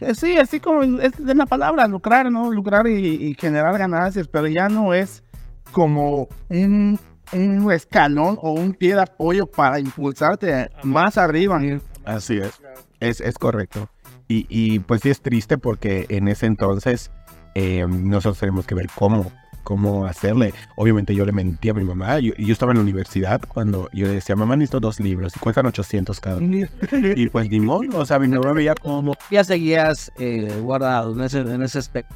[0.00, 2.50] eh, Sí, así como es de la palabra, lucrar, ¿no?
[2.50, 2.98] Lucrar y,
[3.28, 5.22] y generar ganancias, pero ya no es
[5.72, 6.98] como un,
[7.32, 11.58] un escalón o un pie de apoyo para impulsarte más arriba.
[12.04, 12.60] Así es.
[13.00, 13.88] Es, es correcto.
[14.28, 17.10] Y, y, pues sí es triste porque en ese entonces
[17.54, 19.32] eh, nosotros tenemos que ver cómo,
[19.62, 20.52] cómo hacerle.
[20.76, 22.18] Obviamente yo le mentí a mi mamá.
[22.18, 25.38] Yo, yo estaba en la universidad cuando yo le decía, mamá, necesito dos libros y
[25.38, 26.66] cuestan 800 cada uno.
[27.16, 29.14] Y pues ni modo, o sea, mi mamá veía como...
[29.30, 32.14] Ya seguías eh, guardado en ese, en ese aspecto.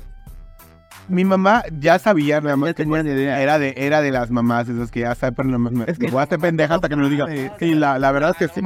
[1.09, 3.40] Mi mamá ya sabía, nada más tenía idea.
[3.40, 6.18] Era de, era de las mamás esas que ya saben, pero más me, me voy
[6.18, 7.26] a hacer pendeja hasta que me lo diga.
[7.61, 8.61] Sí, la, la verdad es que sí.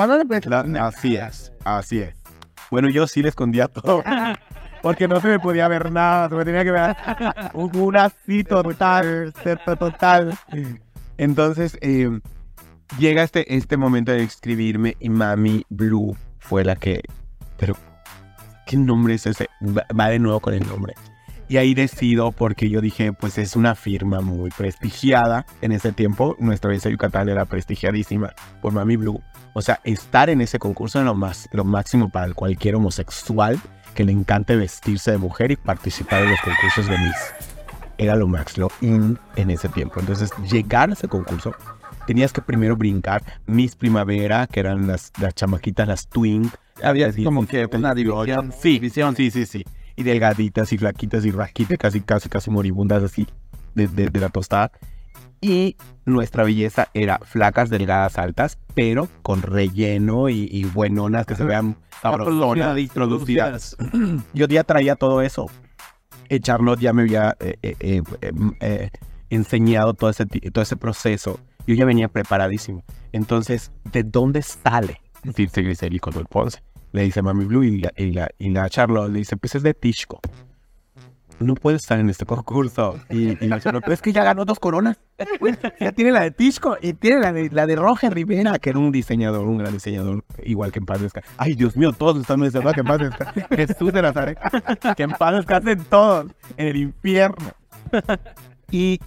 [0.49, 2.14] La- así es, así es.
[2.70, 4.03] Bueno, yo sí le escondía todo.
[4.83, 6.97] Porque no se me podía ver nada, se me tenía que ver
[7.55, 9.33] un, así total,
[9.78, 10.39] total.
[11.18, 12.20] Entonces, eh,
[12.99, 17.03] llega este, este momento de escribirme y Mami Blue fue la que...
[17.59, 17.76] Pero,
[18.66, 19.49] ¿qué nombre es ese?
[19.62, 20.95] Va, va de nuevo con el nombre.
[21.51, 25.45] Y ahí decido porque yo dije, pues es una firma muy prestigiada.
[25.61, 29.20] En ese tiempo, nuestra de Yucatán era prestigiadísima por Mami Blue.
[29.53, 33.61] O sea, estar en ese concurso era lo, más, lo máximo para cualquier homosexual
[33.95, 37.16] que le encante vestirse de mujer y participar en los concursos de Miss.
[37.99, 40.01] Era lo max, lo in en ese tiempo.
[40.01, 41.55] Entonces, llegar a ese concurso,
[42.07, 46.51] tenías que primero brincar Miss Primavera, que eran las, las chamaquitas, las twin.
[46.82, 48.53] Había como que una división.
[48.59, 48.78] Sí,
[49.16, 49.64] sí, sí, sí.
[49.97, 53.26] Y delgaditas y flaquitas y raquitas, casi, casi, casi moribundas así,
[53.74, 54.72] de, de- de la tostada.
[55.41, 61.45] Y nuestra belleza era flacas, delgadas, altas, pero con relleno y, y buenonas que se
[61.45, 63.76] vean sabrosonas, producidas.
[64.34, 65.47] Yo ya traía todo eso.
[66.41, 68.03] Charlotte ya me había eh, eh,
[68.61, 68.91] eh,
[69.30, 71.41] enseñado todo ese, todo ese proceso.
[71.66, 72.84] Yo ya venía preparadísimo.
[73.12, 75.01] Entonces, ¿de dónde sale
[75.34, 76.62] Circe Grisel el Ponce?
[76.93, 79.62] Le dice Mami Blue y la, y, la, y la Charlotte le dice, pues es
[79.62, 80.20] de Tishko.
[81.41, 82.99] No puede estar en este concurso.
[83.09, 84.99] Y, y "Pero es que ya ganó dos coronas.
[85.80, 88.78] Ya tiene la de Tishko y tiene la de, la de Roger Rivera, que era
[88.78, 91.28] un diseñador, un gran diseñador, igual que en paz descanse.
[91.38, 93.47] Ay, Dios mío, todos están diciendo que en paz descanse.
[93.57, 94.38] Jesús de Nazaret.
[94.97, 96.26] Que en paz descansen todos
[96.57, 97.53] en el infierno.
[98.70, 99.01] Y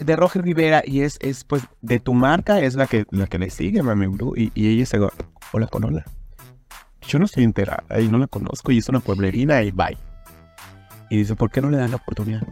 [0.00, 3.38] de Roger Rivera, y es, es pues de tu marca, es la que, la que
[3.38, 4.34] le sigue, Mami Blue.
[4.36, 4.98] Y, y ella se
[5.52, 6.04] hola con hola.
[7.06, 9.96] Yo no estoy enterada y no la conozco y es una pueblerina y bye.
[11.10, 12.42] Y dice, ¿por qué no le dan la oportunidad?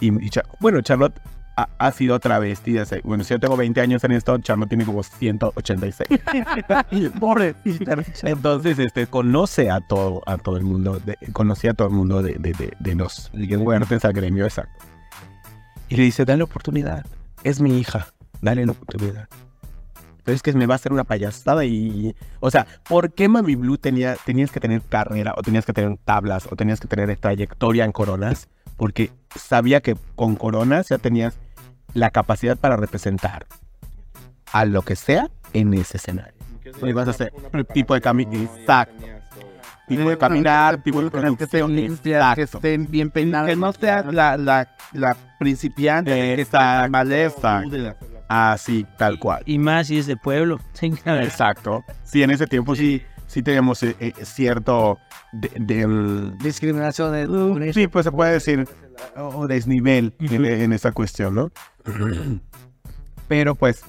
[0.00, 1.18] Y, y Cha- bueno, Charlotte
[1.56, 4.84] ha, ha sido travesti desde, bueno, si yo tengo 20 años en esto, Charlotte tiene
[4.84, 6.06] como 186.
[7.20, 7.96] Pobrecita.
[8.24, 12.22] Entonces, este, conoce a todo, a todo el mundo, de, conocía a todo el mundo
[12.22, 13.30] de, de, de, de los
[13.64, 14.84] fuertes al gremio, exacto.
[15.88, 17.06] Y le dice, dale oportunidad,
[17.42, 18.08] es mi hija,
[18.42, 19.28] dale la oportunidad.
[20.26, 22.16] Pero es que me va a hacer una payasada y...
[22.40, 25.96] O sea, ¿por qué Mami Blue tenía, tenías que tener carrera o tenías que tener
[26.04, 28.48] tablas o tenías que tener trayectoria en coronas?
[28.76, 31.38] Porque sabía que con coronas ya tenías
[31.94, 33.46] la capacidad para representar
[34.52, 36.34] a lo que sea en ese escenario.
[36.82, 39.06] Y vas a hacer el tipo de camino exacto.
[39.86, 43.48] Tipo de caminar, tipo de que estén limpias, que estén bien peinadas.
[43.48, 46.34] Que no seas la, la, la principiante.
[46.40, 47.62] Exacto, maleza.
[48.28, 49.42] Así, tal cual.
[49.46, 50.58] Y más si es de pueblo.
[50.82, 51.84] Exacto.
[52.04, 54.98] Sí, en ese tiempo sí, sí teníamos eh, eh, cierto
[55.32, 58.68] de- del- Discriminación de sí, pues se puede decir
[59.16, 61.50] o desnivel en, en esa cuestión, ¿no?
[63.28, 63.82] Pero pues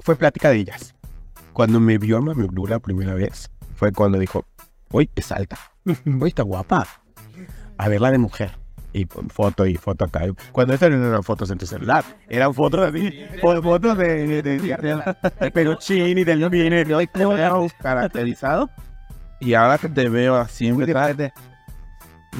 [0.00, 0.94] fue plática de ellas.
[1.52, 4.46] Cuando me vio a Mami Blue la primera vez, fue cuando dijo,
[4.90, 6.86] uy, es alta, uy, está guapa.
[7.78, 8.52] A verla de mujer.
[8.94, 10.22] Y foto y foto acá.
[10.52, 14.58] Cuando esas no eran fotos en tu celular, eran fotos así, fo- fotos de, de,
[14.58, 16.40] de, peluchín y del
[16.94, 17.08] hoy
[17.80, 18.68] caracterizado.
[19.40, 20.70] Y ahora que te veo así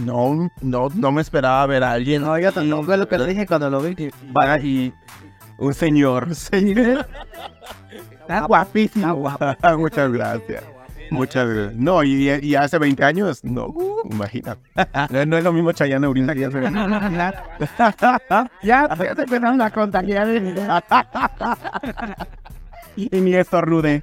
[0.05, 2.23] no, no, no me esperaba ver a alguien.
[2.23, 4.11] No, yo no fue lo que le dije cuando lo vi.
[4.31, 4.93] Vaya, y
[5.59, 6.35] un señor.
[6.35, 7.07] señor.
[8.21, 9.17] Está guapísimo.
[9.79, 10.65] Muchas gracias.
[11.11, 11.75] Muchas gracias.
[11.77, 13.75] No, y, y hace 20 años, no,
[14.11, 14.61] imagínate.
[15.11, 16.71] No, no es lo mismo Chayanne ahorita que ya se ve.
[18.63, 20.29] Ya, ya te empezaron a contagiar.
[22.97, 24.03] y ni estornude.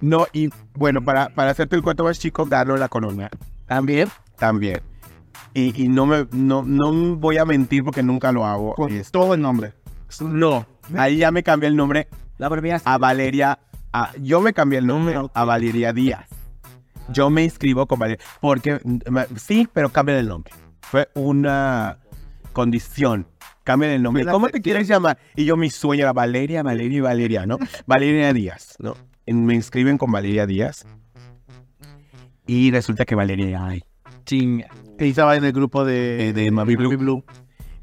[0.00, 3.28] No, y bueno, para, para hacerte el cuento más chico, ganó la corona.
[3.66, 4.08] También.
[4.36, 4.80] También.
[5.54, 8.74] Y, y no me no, no voy a mentir porque nunca lo hago.
[8.74, 9.72] con Es- todo el nombre.
[10.20, 12.48] no, ahí ya me cambié el nombre La
[12.84, 13.58] a Valeria.
[13.92, 16.26] a- yo me cambié el nombre a Valeria Díaz.
[17.12, 18.24] Yo me inscribo con Valeria.
[18.40, 18.80] Porque,
[19.36, 20.52] sí, pero cambia el nombre.
[20.82, 21.98] Fue una
[22.52, 23.26] condición.
[23.64, 24.24] Cambia el nombre.
[24.26, 25.18] ¿Cómo te quieres llamar?
[25.36, 27.58] Y yo mi sueño era Valeria, Valeria y Valeria, ¿no?
[27.86, 28.96] Valeria Díaz, ¿no?
[29.26, 30.86] Y Me inscriben con Valeria Díaz.
[32.46, 33.82] Y resulta que Valeria ay,
[34.24, 34.68] Chinga.
[34.98, 37.24] Y estaba en el grupo de, eh, de Mami Blue.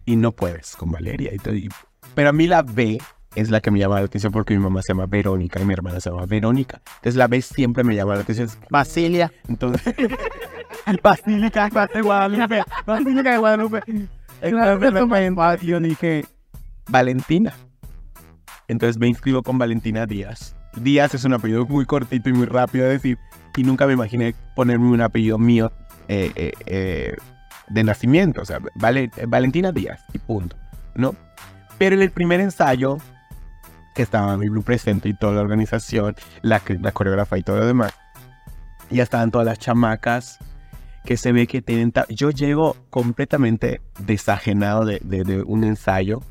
[0.06, 1.32] Y no puedes con Valeria.
[1.34, 1.70] Y y-
[2.16, 2.98] pero a mí la B
[3.36, 5.74] es la que me llama la atención porque mi mamá se llama Verónica y mi
[5.74, 6.82] hermana se llama Verónica.
[6.98, 8.50] Entonces la B siempre me llama la atención.
[8.70, 9.32] Basilia.
[9.48, 9.94] Entonces,
[11.04, 12.64] Basílica de Guadalupe.
[12.86, 13.82] Basílica de Guadalupe.
[14.42, 16.26] Entonces, yo dije,
[16.90, 17.54] Valentina.
[18.68, 20.56] Entonces me inscribo con Valentina Díaz.
[20.76, 23.18] Díaz es un apellido muy cortito y muy rápido de decir.
[23.56, 25.72] Y nunca me imaginé ponerme un apellido mío
[26.08, 27.16] eh, eh, eh,
[27.70, 28.42] de nacimiento.
[28.42, 30.56] O sea, Vale- Valentina Díaz y punto.
[30.96, 31.16] ¿No?
[31.78, 32.98] Pero en el primer ensayo,
[33.96, 37.66] que estaba mi Blue presente y toda la organización, la, la coreógrafa y todo lo
[37.66, 37.94] demás,
[38.92, 40.38] ya estaban todas las chamacas
[41.06, 41.92] que se ve que tienen...
[42.10, 46.22] Yo llego completamente desajenado de, de- de un ensayo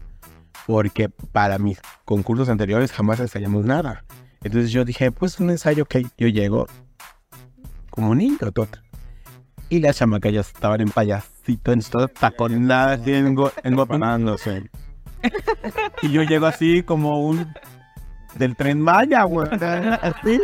[0.67, 4.05] porque para mis concursos anteriores jamás ensayamos nada.
[4.43, 6.67] Entonces yo dije, pues un ensayo que yo llego
[7.91, 8.83] como un niño, tota.
[9.71, 14.71] Y las chamacas ya estaban en payasito, en todo taconadas, engo- engopanándose.
[16.03, 17.53] Y yo llego así como un...
[18.37, 19.49] Del tren Maya, güey.
[20.03, 20.41] Así,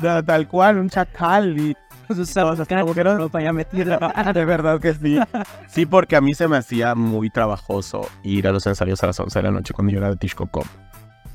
[0.00, 1.76] tal cual, un chacal y
[2.08, 3.98] ropa ya metida.
[4.34, 5.18] de verdad que sí.
[5.68, 9.20] Sí, porque a mí se me hacía muy trabajoso ir a los ensayos a las
[9.20, 10.66] 11 de la noche cuando yo era de Tishkokov.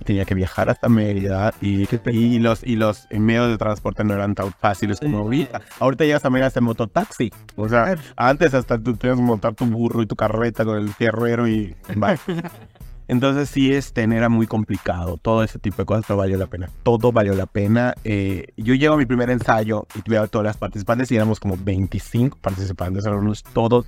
[0.06, 4.34] Tenía que viajar hasta Mérida y, y los y los medios de transporte no eran
[4.34, 5.62] tan fáciles como ahorita.
[5.80, 7.32] Ahorita llegas a Mérida en mototaxi.
[7.58, 10.90] O sea, antes hasta tú tenías que montar tu burro y tu carreta con el
[10.94, 11.76] fierrero y...
[11.96, 12.18] bye.
[13.10, 15.18] Entonces sí, este, era muy complicado.
[15.18, 16.70] Todo ese tipo de cosas, pero valió la pena.
[16.84, 17.96] Todo valió la pena.
[18.04, 21.40] Eh, yo llego a mi primer ensayo y veo a todas las participantes y éramos
[21.40, 23.08] como 25 participantes.
[23.08, 23.88] Éramos todos,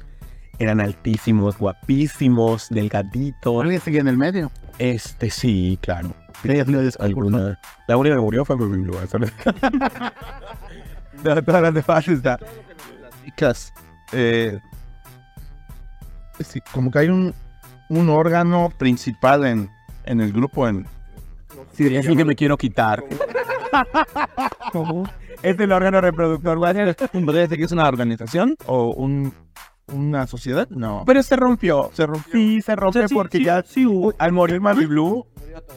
[0.57, 3.61] eran altísimos, guapísimos, delgaditos.
[3.61, 4.51] ¿Alguien sigue en el medio?
[4.79, 6.15] Este, sí, claro.
[6.99, 7.59] Alguna.
[7.87, 8.91] La única que murió fue mi.
[9.07, 9.31] ¿sabes?
[11.23, 12.39] De todas las demás está.
[13.23, 13.71] Chicas,
[14.13, 14.59] eh,
[16.39, 17.35] sí, como que hay un,
[17.91, 19.69] un órgano principal en,
[20.05, 20.67] en el grupo.
[20.67, 20.87] En,
[21.73, 23.03] Sí, así que me quiero quitar.
[25.43, 26.57] es el órgano reproductor.
[26.57, 29.33] ¿Podría decir que es una organización o un,
[29.87, 30.67] una sociedad?
[30.69, 31.03] No.
[31.05, 31.89] Pero se rompió.
[31.93, 32.31] Se rompió.
[32.31, 34.13] Sí, se rompe O sea, sí, porque sí, ya sí hubo.
[34.17, 35.25] al morir Mami Blue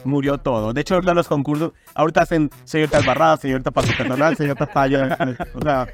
[0.03, 0.73] murió todo.
[0.73, 5.17] De hecho, ahorita los concursos, ahorita hacen señorita Albarrada, señorita Paso Peatonal, señorita Paya.
[5.53, 5.87] O sea,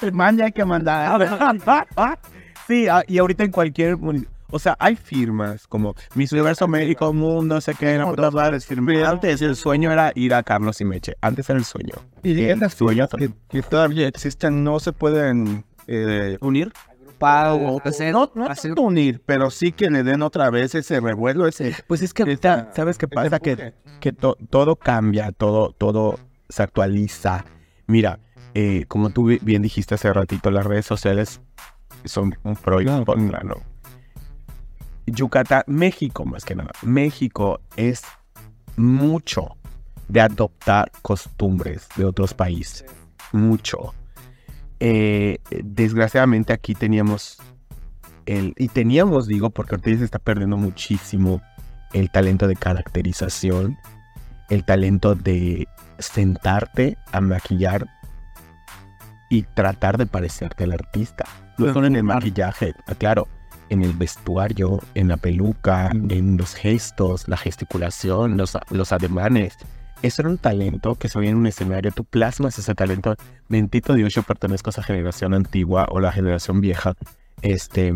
[0.00, 1.20] El man ya hay que mandar.
[2.66, 4.32] sí, ah, y ahorita en cualquier municipio.
[4.52, 8.66] O sea, hay firmas como Miss Universo México Mundo, no sé qué, no, putas madres,
[8.66, 9.02] firmas.
[9.08, 11.16] Antes el sueño era ir a Carlos y Meche.
[11.20, 11.94] Antes era el sueño.
[12.22, 16.72] Y El esas sueño que, que todavía existen no se pueden eh, unir.
[17.18, 21.46] Pago, hacer, No, no hacer- unir, pero sí que le den otra vez ese revuelo,
[21.46, 21.72] ese...
[21.86, 23.38] Pues es que ahorita, ¿sabes qué pasa?
[23.38, 27.44] Que, que to- todo cambia, todo, todo se actualiza.
[27.86, 28.18] Mira,
[28.54, 31.40] eh, como tú bi- bien dijiste hace ratito, las redes sociales
[32.04, 33.54] son un pro y un contra, ¿no?
[35.06, 38.02] Yucatán, México más que nada, México es
[38.76, 39.56] mucho
[40.08, 42.84] de adoptar costumbres de otros países,
[43.32, 43.94] mucho.
[44.80, 47.38] Eh, desgraciadamente aquí teníamos
[48.26, 51.40] el, y teníamos, digo, porque se está perdiendo muchísimo
[51.92, 53.78] el talento de caracterización,
[54.50, 55.66] el talento de
[55.98, 57.86] sentarte a maquillar
[59.30, 61.24] y tratar de parecerte al artista.
[61.58, 63.28] No solo en el maquillaje, ah, claro,
[63.72, 69.56] en el vestuario, en la peluca, en los gestos, la gesticulación, los, los ademanes.
[70.02, 71.90] Eso era un talento que se veía en un escenario.
[71.90, 73.14] Tú plasmas ese talento.
[73.48, 76.94] Bendito Dios, yo pertenezco a esa generación antigua o la generación vieja.
[77.40, 77.94] Este,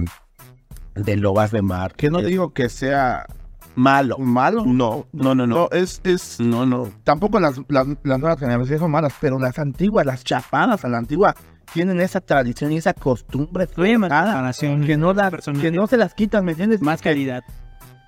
[0.95, 1.93] de lobas de mar.
[1.95, 3.27] Que no Es digo que sea
[3.75, 4.17] malo.
[4.19, 4.65] malo.
[4.65, 5.55] No, no, no, no.
[5.55, 6.41] No, es, es...
[6.41, 6.91] No, no.
[7.05, 10.99] Tampoco las, las, las nuevas generaciones son malas, pero las antiguas, las chapadas a la
[10.99, 11.35] antigua,
[11.73, 16.45] tienen esa tradición y esa costumbre preparación, que no, la, que no se las quitan,
[16.45, 16.81] ¿me entiendes?
[16.81, 17.43] más calidad.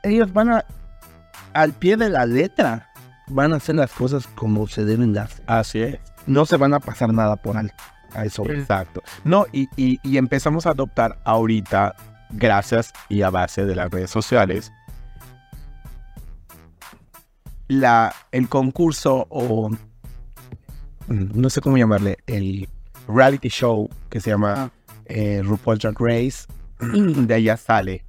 [0.03, 0.65] Ellos van a,
[1.53, 2.91] al pie de la letra,
[3.29, 5.29] van a hacer las cosas como se deben dar.
[5.47, 5.99] Así es.
[6.27, 7.75] No se van a pasar nada por alto.
[8.15, 8.49] A eso.
[8.51, 9.03] Exacto.
[9.25, 11.95] No, y, y- y empezamos a adoptar ahorita,
[12.31, 14.73] gracias y a base de las redes sociales,
[17.69, 19.75] la, el concurso o mm,
[21.41, 22.69] no sé cómo llamarle, el
[23.09, 24.71] reality show que se llama
[25.07, 26.47] eh, RuPaul Drag Race.
[26.81, 28.05] De allá sale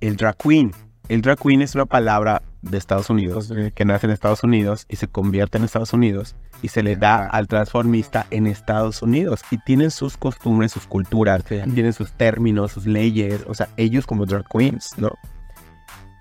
[0.00, 0.72] el drag queen.
[1.08, 4.96] El drag queen es una palabra de Estados Unidos, que nace en Estados Unidos y
[4.96, 9.42] se convierte en Estados Unidos y se le da al transformista en Estados Unidos.
[9.50, 14.26] Y tienen sus costumbres, sus culturas, tienen sus términos, sus leyes, o sea, ellos como
[14.26, 15.12] drag queens, ¿no?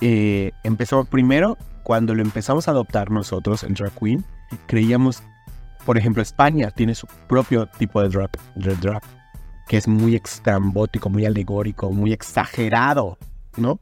[0.02, 4.24] Eh, empezó primero, cuando lo empezamos a adoptar nosotros, el drag queen,
[4.68, 5.24] creíamos,
[5.86, 9.02] por ejemplo, España tiene su propio tipo de drag, de drag
[9.68, 13.18] que es muy extrambótico, muy alegórico, muy exagerado,
[13.58, 13.80] ¿no?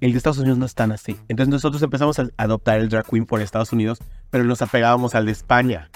[0.00, 1.18] El de Estados Unidos no es tan así.
[1.28, 3.98] Entonces nosotros empezamos a adoptar el drag queen por Estados Unidos,
[4.30, 5.90] pero nos apegábamos al de España.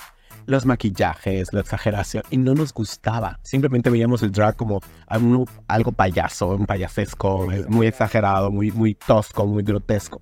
[0.45, 3.39] Los maquillajes, la exageración, y no nos gustaba.
[3.43, 9.63] Simplemente veíamos el drag como algo, payaso, un payasesco, muy exagerado, muy, muy tosco, muy
[9.63, 10.21] grotesco.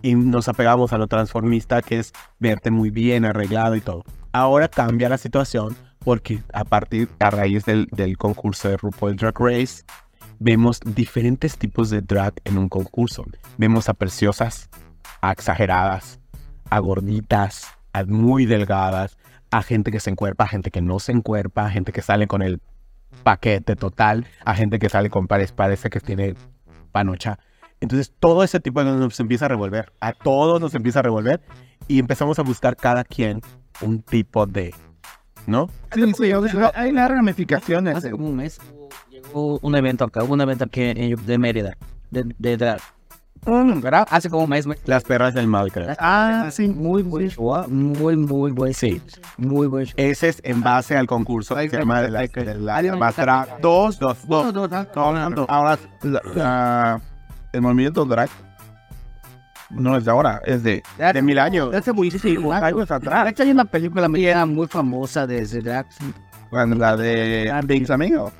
[0.00, 4.04] Y nos apegamos a lo transformista, que es verte muy bien arreglado y todo.
[4.32, 9.34] Ahora cambia la situación porque a partir, a raíz del, del concurso de RuPaul Drag
[9.38, 9.84] Race,
[10.38, 13.24] vemos diferentes tipos de drag en un concurso.
[13.56, 14.68] Vemos a preciosas,
[15.20, 16.20] a exageradas,
[16.70, 19.18] a gorditas, a muy delgadas,
[19.50, 22.26] a gente que se encuerpa, a gente que no se encuerpa, a gente que sale
[22.26, 22.60] con el
[23.22, 26.34] paquete total, a gente que sale con pares, parece que tiene
[26.92, 27.38] panocha.
[27.80, 31.40] Entonces todo ese tipo de nos empieza a revolver, a todos nos empieza a revolver
[31.86, 33.40] y empezamos a buscar cada quien
[33.80, 34.74] un tipo de,
[35.46, 35.68] ¿no?
[35.94, 37.96] Sí, sí, o sea, hay las ramificaciones.
[37.96, 38.58] Hace como un mes
[39.10, 41.76] llegó un evento acá, un evento aquí en- de Mérida,
[42.10, 42.80] de, de drag.
[43.46, 44.06] ¿Verdad?
[44.10, 44.66] Hace como un mes.
[44.84, 45.94] Las perras del mal, creo.
[46.00, 46.66] Ah, sí.
[46.68, 48.74] Muy buen show, muy, muy buen.
[48.74, 49.00] Sí.
[49.38, 49.94] Muy buen show.
[49.96, 53.60] Ese es en base al concurso que se llama de la, de la, más drag.
[53.60, 54.54] Dos, dos, dos.
[54.96, 57.00] Ahora, ahora,
[57.52, 58.28] el movimiento drag
[59.70, 61.74] no es de ahora, es de De mil años.
[61.74, 63.24] Hace años atrás.
[63.24, 65.86] De hecho, hay una película mexicana muy famosa de drag.
[66.50, 68.32] Bueno, la de Biggs Amigo.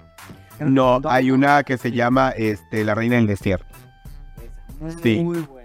[0.61, 3.67] No, hay una que se llama este, La Reina del Desierto.
[5.03, 5.21] Sí.
[5.21, 5.59] Muy buena.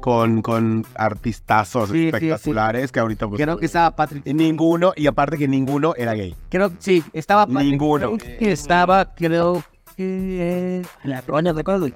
[0.00, 4.24] Con, con artistazos Sí, sí, espectaculares que ahorita pues, Creo que estaba Patrick.
[4.26, 6.36] ninguno, y aparte que ninguno era gay.
[6.48, 8.16] Creo sí, estaba Patrick Ninguno.
[8.16, 9.64] Que estaba, creo
[9.96, 10.82] que.
[11.02, 11.90] La Roña, ¿te acuerdas?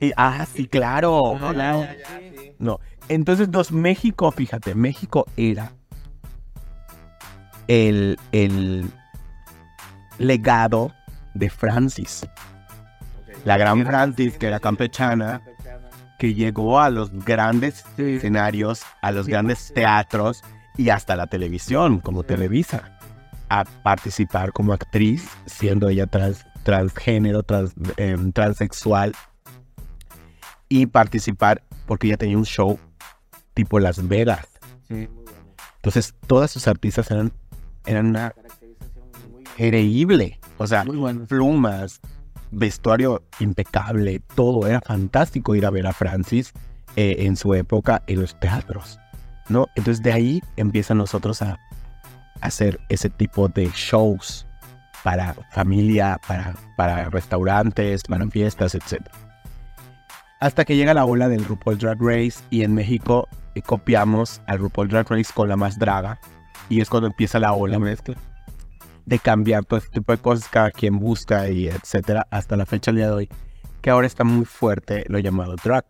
[0.00, 1.36] Y- ah, sí, claro.
[1.52, 1.86] Claro.
[2.58, 2.80] No.
[3.08, 5.72] Entonces, nos, México, fíjate, México era
[7.68, 8.90] el, el
[10.18, 10.92] legado
[11.34, 12.26] de Francis.
[13.44, 15.42] La gran Francis, que era campechana,
[16.18, 20.42] que llegó a los grandes escenarios, a los grandes teatros
[20.76, 22.98] y hasta la televisión, como Televisa,
[23.48, 29.14] a participar como actriz, siendo ella trans, transgénero, trans, em, transexual,
[30.70, 32.78] y participar porque ella tenía un show
[33.52, 34.48] tipo Las Vegas.
[34.88, 37.32] Entonces, todas sus artistas eran,
[37.84, 38.32] eran una
[39.60, 40.40] increíble.
[40.56, 41.26] O sea, bueno.
[41.26, 42.00] plumas,
[42.50, 46.52] vestuario impecable, todo era fantástico ir a ver a Francis
[46.96, 48.98] eh, en su época en los teatros,
[49.48, 49.66] ¿no?
[49.76, 51.58] Entonces de ahí empiezan nosotros a
[52.40, 54.46] hacer ese tipo de shows
[55.02, 59.02] para familia, para, para restaurantes, para fiestas, etc.
[60.40, 64.58] Hasta que llega la ola del RuPaul Drag Race y en México eh, copiamos al
[64.58, 66.18] RuPaul Drag Race con la más draga
[66.70, 68.16] y es cuando empieza la ola mezcla
[69.04, 72.90] de cambiar todo este tipo de cosas, cada quien busca y etcétera, hasta la fecha
[72.90, 73.28] del día de hoy,
[73.82, 75.84] que ahora está muy fuerte lo llamado drag.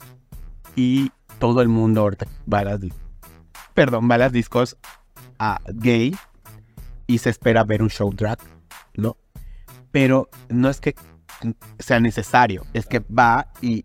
[0.75, 2.11] Y todo el mundo
[2.53, 2.81] va las,
[3.75, 4.77] perdón, va a las discos
[5.39, 6.17] a gay
[7.07, 8.39] y se espera ver un show drag,
[8.95, 9.17] ¿no?
[9.93, 10.97] Pero no es que
[11.79, 13.85] sea necesario, es que va y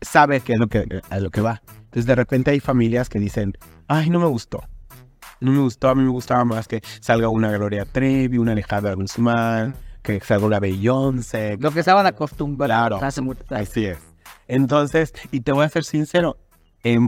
[0.00, 1.62] sabe qué es lo que, a lo que va.
[1.84, 3.54] Entonces de repente hay familias que dicen,
[3.88, 4.62] ay, no me gustó.
[5.40, 8.94] No me gustó, a mí me gustaba más que salga una Gloria Trevi, una Alejandra
[8.94, 11.56] Guzmán, que salga una Beyoncé.
[11.58, 13.06] Lo que estaban acostumbrados Claro.
[13.08, 13.54] hace mucho tiempo.
[13.62, 13.98] Así es.
[14.48, 16.36] Entonces, y te voy a ser sincero,
[16.82, 16.98] eh,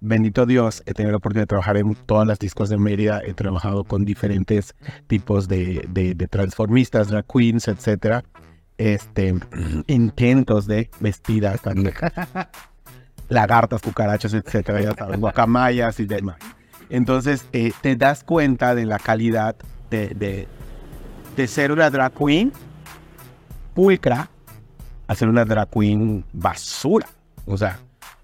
[0.00, 3.34] bendito Dios, he tenido la oportunidad de trabajar en todas las discos de Mérida, he
[3.34, 4.74] trabajado con diferentes
[5.06, 8.24] tipos de, de- de transformistas, drag queens, etcétera.
[8.78, 9.34] Este,
[9.86, 11.60] intentos de vestidas,
[13.28, 16.36] lagartas, cucarachas, etcétera, ya sabes, guacamayas y demás.
[16.90, 19.56] Entonces, eh, te das cuenta de la calidad
[19.90, 20.48] de, de,
[21.36, 22.52] de ser una drag queen
[23.74, 24.30] pulcra
[25.06, 27.06] a ser una drag queen basura.
[27.46, 27.78] O sea,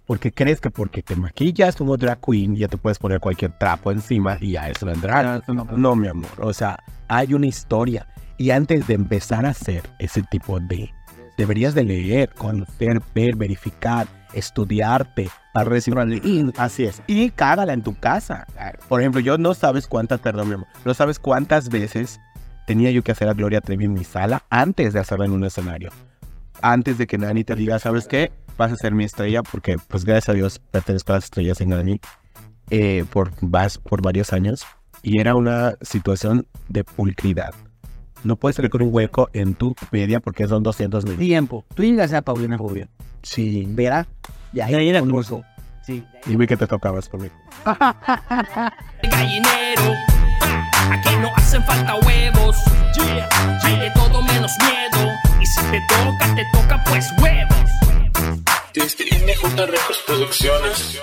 [0.06, 3.92] porque crees que porque te maquillas como drag queen ya te puedes poner cualquier trapo
[3.92, 5.48] encima y ya es una drag.
[5.76, 6.30] No, mi amor.
[6.38, 6.78] O sea,
[7.08, 8.06] hay una historia.
[8.42, 10.92] Y antes de empezar a hacer ese tipo de...
[11.36, 16.52] Deberías de leer, conocer, ver, verificar, estudiarte para recibir...
[16.56, 17.02] Así es.
[17.06, 18.48] Y cágala en tu casa.
[18.88, 22.18] Por ejemplo, yo no sabes cuántas, perdón, mi amor, no sabes cuántas veces
[22.66, 25.44] tenía yo que hacer a Gloria Trevi en mi sala antes de hacerla en un
[25.44, 25.90] escenario.
[26.62, 28.32] Antes de que Nani te diga, ¿sabes qué?
[28.58, 31.70] vas a ser mi estrella porque, pues gracias a Dios, pertenezco a las estrellas en
[31.70, 32.00] Grammy
[32.70, 33.30] eh, por,
[33.84, 34.66] por varios años.
[35.00, 37.54] Y era una situación de pulcridad.
[38.24, 41.18] No puedes salir con un hueco en tu media porque son 200 mil.
[41.18, 41.64] Tiempo.
[41.74, 42.88] Tú llegas a Paulina Rubio.
[43.22, 43.64] Sí.
[43.68, 44.06] Verá.
[44.52, 45.42] Ya, Y ahí era curso.
[45.84, 46.04] Sí.
[46.26, 47.34] Dime que te tocabas conmigo.
[49.02, 49.94] gallinero.
[50.90, 52.56] Aquí no hacen falta huevos.
[53.62, 55.10] Hay de todo menos miedo.
[55.40, 57.70] Y si te toca, te toca pues huevos.
[58.74, 61.00] Desde NJ Records Producciones.